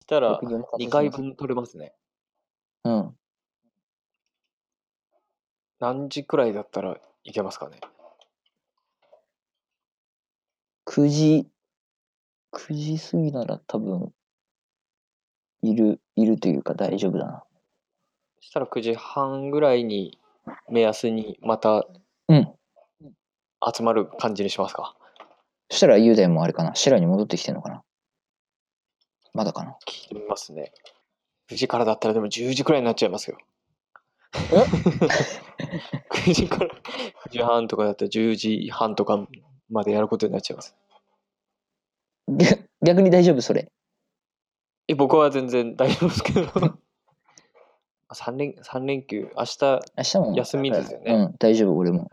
[0.00, 1.94] したら僕にお任せします2回分取れますね。
[2.84, 3.16] うん。
[5.78, 7.78] 何時くらいだったらいけますかね
[10.86, 11.48] ？9時、
[12.52, 14.12] 9時過ぎなら多分、
[15.62, 17.44] いる、いるというか大丈夫だな。
[18.40, 20.18] そしたら9時半ぐらいに
[20.68, 21.86] 目安にまた
[22.28, 22.52] うん。
[23.74, 24.94] 集まる感じにしますか？
[25.70, 26.74] そしたら雄大もあれかな？
[26.74, 27.82] 白に戻ってきてんのかな？
[29.34, 29.76] まだかな？
[29.88, 30.72] 聞いてみますね。
[31.50, 33.38] 9時からだったらでも10時くらいになっちゃいますよ。
[34.32, 34.38] 9
[36.34, 36.70] 時から
[37.26, 39.26] 9時半とかだったら10時半とか
[39.68, 40.74] までやることになっちゃいます。
[42.28, 43.70] 逆 逆に大丈夫それ？
[44.88, 46.46] え僕は全然大丈夫ですけど。
[48.12, 49.58] 3連 ,3 連休、明日、
[49.96, 50.34] 明日も。
[50.36, 52.04] 休みですよねうん、大丈夫、俺も。
[52.04, 52.08] し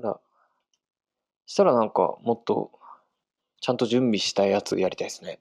[0.00, 0.20] たら、
[1.46, 2.72] したらなんかもっと
[3.60, 5.40] ちゃんと準備したやつやりたいですね。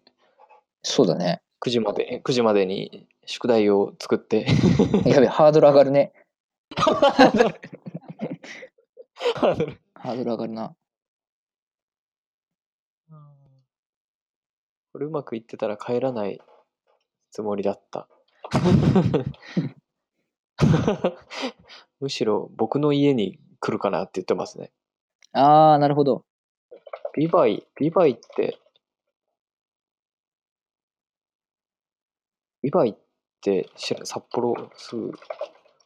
[0.84, 1.42] そうだね。
[1.62, 4.46] 9時まで、9時までに宿題を作って。
[5.06, 6.14] やべ、ハードル上がるね。
[6.76, 7.60] ハードル
[9.96, 10.76] ハードル上がるな。
[14.94, 16.40] これうまくいってたら帰らない
[17.32, 18.08] つもりだった。
[22.00, 24.72] むしろ僕の家に来るかなって言ってますね。
[25.32, 26.24] あー、なるほど。
[27.16, 28.60] ビバイ、ビバイって、
[32.62, 32.96] 美唄っ
[33.42, 35.14] て知ら札幌すぐ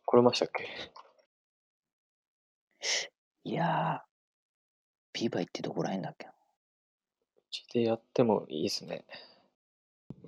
[0.05, 0.67] 来れましたっけ？
[3.45, 4.07] いやー、
[5.13, 6.27] ビーバイってどこらへんだっけ？
[6.27, 6.32] う
[7.49, 9.05] ちでやってもいいですね。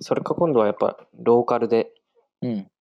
[0.00, 1.92] それか今度はやっぱローカルで
[2.40, 2.71] うん。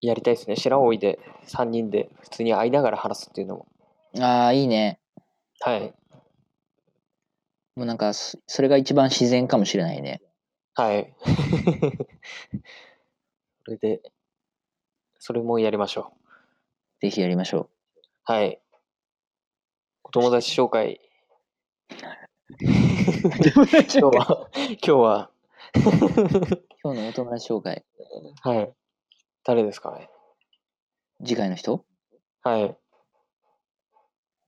[0.00, 0.56] やりたいですね。
[0.56, 3.66] 白老で3人で普通に会いながら話すっていうのも。
[4.18, 4.98] あー、いいね。
[5.60, 5.94] はい。
[7.76, 10.22] もうなんか、そそれが一番自然かもしれないね。
[10.74, 11.14] はい。
[13.64, 14.00] それで、
[15.18, 17.00] それもやりましょう。
[17.00, 17.68] ぜひやりましょ
[18.24, 18.60] はい。
[20.04, 21.00] お友達紹介。
[22.50, 22.54] う。
[22.60, 25.30] 今日は、今日は、
[26.82, 27.84] 今日のお友達紹介。
[28.42, 28.74] はい。
[29.44, 30.10] 誰ですかね？
[31.24, 31.84] 次回の人？
[32.42, 32.76] はい。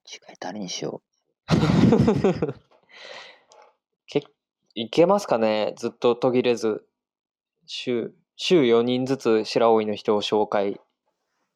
[0.05, 1.03] 次回誰にしよ
[4.07, 4.24] け
[4.74, 5.74] いけますかね？
[5.76, 6.86] ずっと途切れず。
[7.66, 10.80] 週、週4人ずつ白老の人を紹介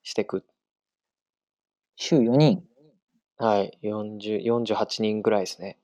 [0.02, 0.38] していく。
[0.38, 0.44] う。
[1.96, 2.66] 週4人？
[3.38, 3.78] はい。
[3.82, 5.78] 40 48人ぐらいですね。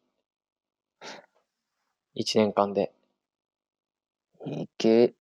[2.14, 2.94] 1年間で。
[4.46, 5.14] いけ、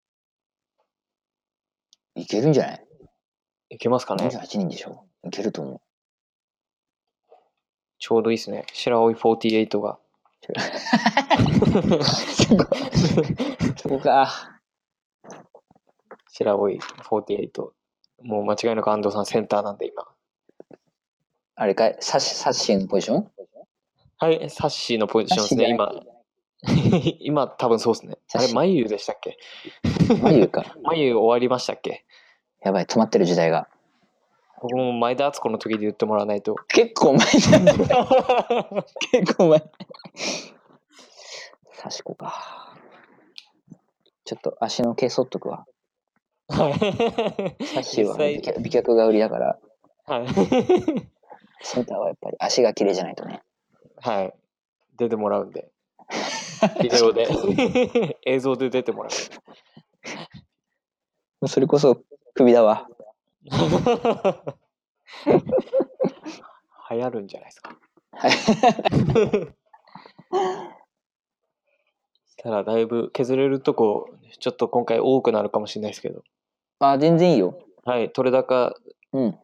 [2.15, 2.85] いけるんじゃない？
[3.69, 5.05] いけますかね ?28 人でしょ？
[5.23, 5.81] いけると思
[7.99, 8.65] ちょうどいいですね。
[8.73, 9.99] 白老48が。
[10.49, 10.53] う。
[13.77, 14.59] そこか。
[16.31, 17.71] 白老48。
[18.23, 20.07] もう間違いなく安藤さんセンターなんで今。
[21.55, 21.97] あれかい？
[21.99, 23.31] サッシ、サッシーのポジション？
[24.17, 25.91] はい、サッシーのポジションですね、今。
[27.21, 28.17] 今多分そうですね。
[28.33, 29.37] あれ、眉でしたっけ？
[30.21, 30.75] 眉か。
[30.83, 32.05] 眉終わりましたっけ？
[32.61, 33.67] やばい、止まってる時代が。
[34.61, 36.55] 僕も前田敦子の時で言ってもらわないと。
[36.67, 37.31] 結構前だ。
[39.11, 39.63] 結構前。
[41.73, 42.77] サシコか。
[44.23, 45.65] ちょっと足の毛剃っとくわ。
[46.47, 46.73] はい。
[47.81, 49.59] サは美脚美脚が売りだから、
[50.05, 50.27] はい。
[51.63, 53.41] センターはやっぱり足が綺麗じゃないとね。
[53.97, 54.33] はい。
[54.97, 55.71] 出てもらうんで。
[56.81, 57.27] ビデオで。
[58.25, 59.09] 映像で出てもら
[61.41, 61.47] う。
[61.47, 62.03] それこそ
[62.35, 62.87] 首だわ。
[66.91, 67.77] 流行るんじゃないですか。
[72.25, 74.09] したらだいぶ削れるとこ、
[74.39, 76.23] ちょっと今回多くなるかもしれないですけど。
[76.79, 77.59] あ、全然いいよ。
[77.85, 78.75] はい、取れ高
[79.13, 79.37] うん。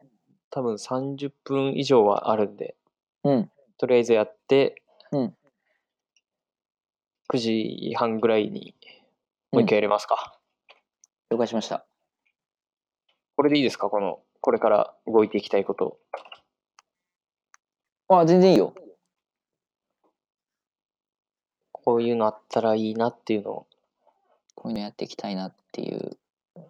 [0.50, 2.76] 多分30分以上はあるんで、
[3.24, 3.50] うん。
[3.78, 5.34] とりあえずやって、うん
[7.32, 8.74] 9時半ぐらいに
[9.52, 10.38] もう一回やりますか。
[11.30, 11.86] 了解しました。
[13.36, 13.90] これでいいですか？
[13.90, 15.98] この、これから動いていきたいこと。
[18.08, 18.74] あ、全然いいよ。
[21.72, 23.66] こういうのあったらいいなっていうのを。
[24.54, 26.18] こういうのやっていきたいなっていう。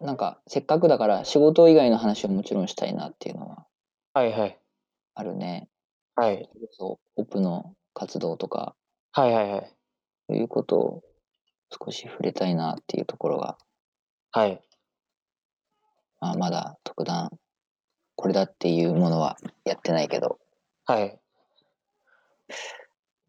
[0.01, 3.67] なんか、せっかくだから仕事以外の話をもちろんしたいなっていうのは
[4.13, 4.59] はいはい。
[5.15, 5.69] あるね。
[6.15, 6.51] はい。
[6.73, 8.75] そう、オプの活動とか、
[9.13, 9.78] はいはいはい。
[10.29, 11.03] そういうことを
[11.73, 13.57] 少し触れたいなっていうところが、
[14.31, 14.63] はい。
[16.21, 17.31] まあ、まだ特段、
[18.15, 20.39] これだっていうものはやってないけど、
[20.85, 21.19] はい。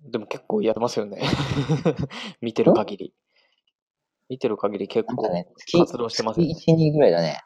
[0.02, 1.22] でも結構やってますよね。
[2.42, 3.14] 見てる限り。
[4.28, 5.30] 見てる限り結構
[5.78, 6.54] 活動してますよね。
[6.54, 7.42] 月1、2ぐらいだね。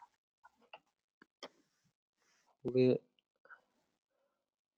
[2.64, 3.00] これ、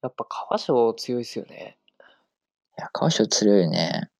[0.02, 1.78] やっぱ川椒強いですよね。
[2.78, 4.10] いや、川椒強いよね。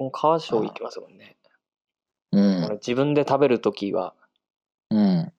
[0.00, 1.36] こ川椒行きますもんね。
[2.32, 2.64] うん。
[2.64, 4.14] 俺自分で食べるときは、
[4.90, 5.32] うん。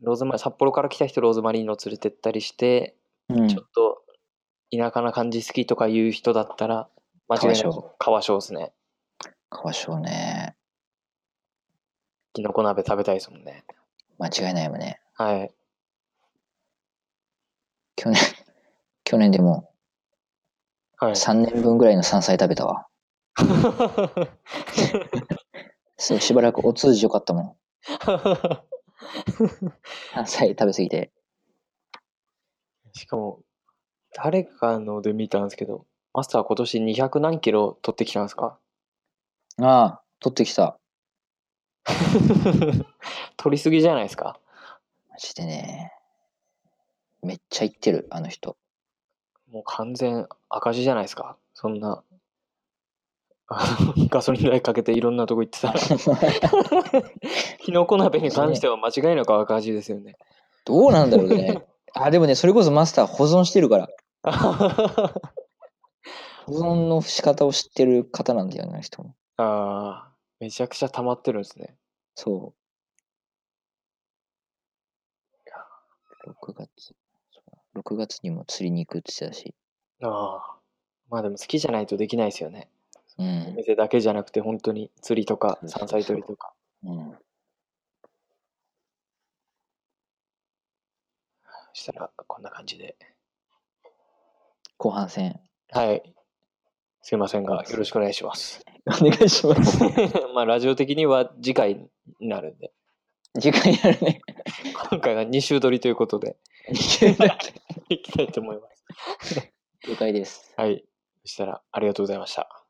[0.00, 2.96] ローズマリー、札幌から来た人ローズマリーの連れてったりして、
[3.28, 4.02] うんちょっと
[4.70, 6.88] 田舎な感じ好きとかいう人だったら、
[7.28, 8.72] 間違いな川く川椒ですね。
[9.50, 10.54] 川椒ね。
[12.34, 13.64] きのこ鍋食べたいですもんね。
[14.18, 15.00] 間違いないよね。
[15.14, 15.50] はい。
[17.96, 18.20] 去年、
[19.04, 19.68] 去年でも
[20.98, 21.12] はい。
[21.12, 22.86] 3年分ぐらいの山菜食べたわ。
[25.96, 27.56] そう、しばらくお通じよかったもん。
[30.14, 31.12] 山菜食べ過ぎて。
[32.92, 33.40] しかも、
[34.14, 38.58] 誰かので見たんですけど、マスター今年200何キロ取ってきたんですか？
[39.60, 40.78] ああ、取ってきた。
[43.36, 44.38] 取りすぎじゃないですか？
[45.10, 45.92] マジでね。
[47.22, 48.56] めっちゃ行ってる、あの人。
[49.50, 51.36] もう完全赤字じゃないですか？
[51.54, 52.04] そんな。
[54.10, 55.78] ガソリン代かけていろんなとこ行ってたら。
[57.58, 60.16] キノコ鍋に関しては間違いなく赤字ですよね。
[60.64, 61.66] どうなんだろうね。
[61.94, 63.88] あ、でもね、それこそマスター保存してるから。
[66.46, 69.14] 保存の仕方を知ってる方なんだよね、人も。
[69.36, 71.76] ああ、めちゃくちゃ溜まってるんですね。
[72.14, 72.58] そう。
[76.28, 76.68] 6月。
[77.30, 77.42] そ
[77.74, 79.54] う6月にも釣りに行くって言ってたし。
[80.02, 80.58] ああ。
[81.10, 82.68] まあでも好きじゃないとできないですよね。
[83.18, 83.54] おうん。
[83.56, 86.52] 店だけじゃなくて本当に釣りとか山菜採りとか。
[86.84, 87.12] うん、
[91.74, 92.96] そしたらこんな感じで。
[94.76, 95.40] 後半戦。
[95.70, 96.02] はい。
[97.02, 98.64] すいませんが、よろしくお願いします。
[98.86, 99.78] お願いします。
[100.34, 101.74] まあラジオ的には次回
[102.20, 102.72] になるんで。
[103.40, 104.20] 次回やるね。
[104.90, 106.36] 今回は2週撮りということで、
[106.68, 108.68] い きたいと思いま
[109.20, 109.52] す。
[109.88, 110.52] 了解です。
[110.56, 110.84] はい。
[111.24, 112.61] そしたら、ありがとうございました。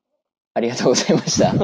[0.55, 1.55] ありがとうございました。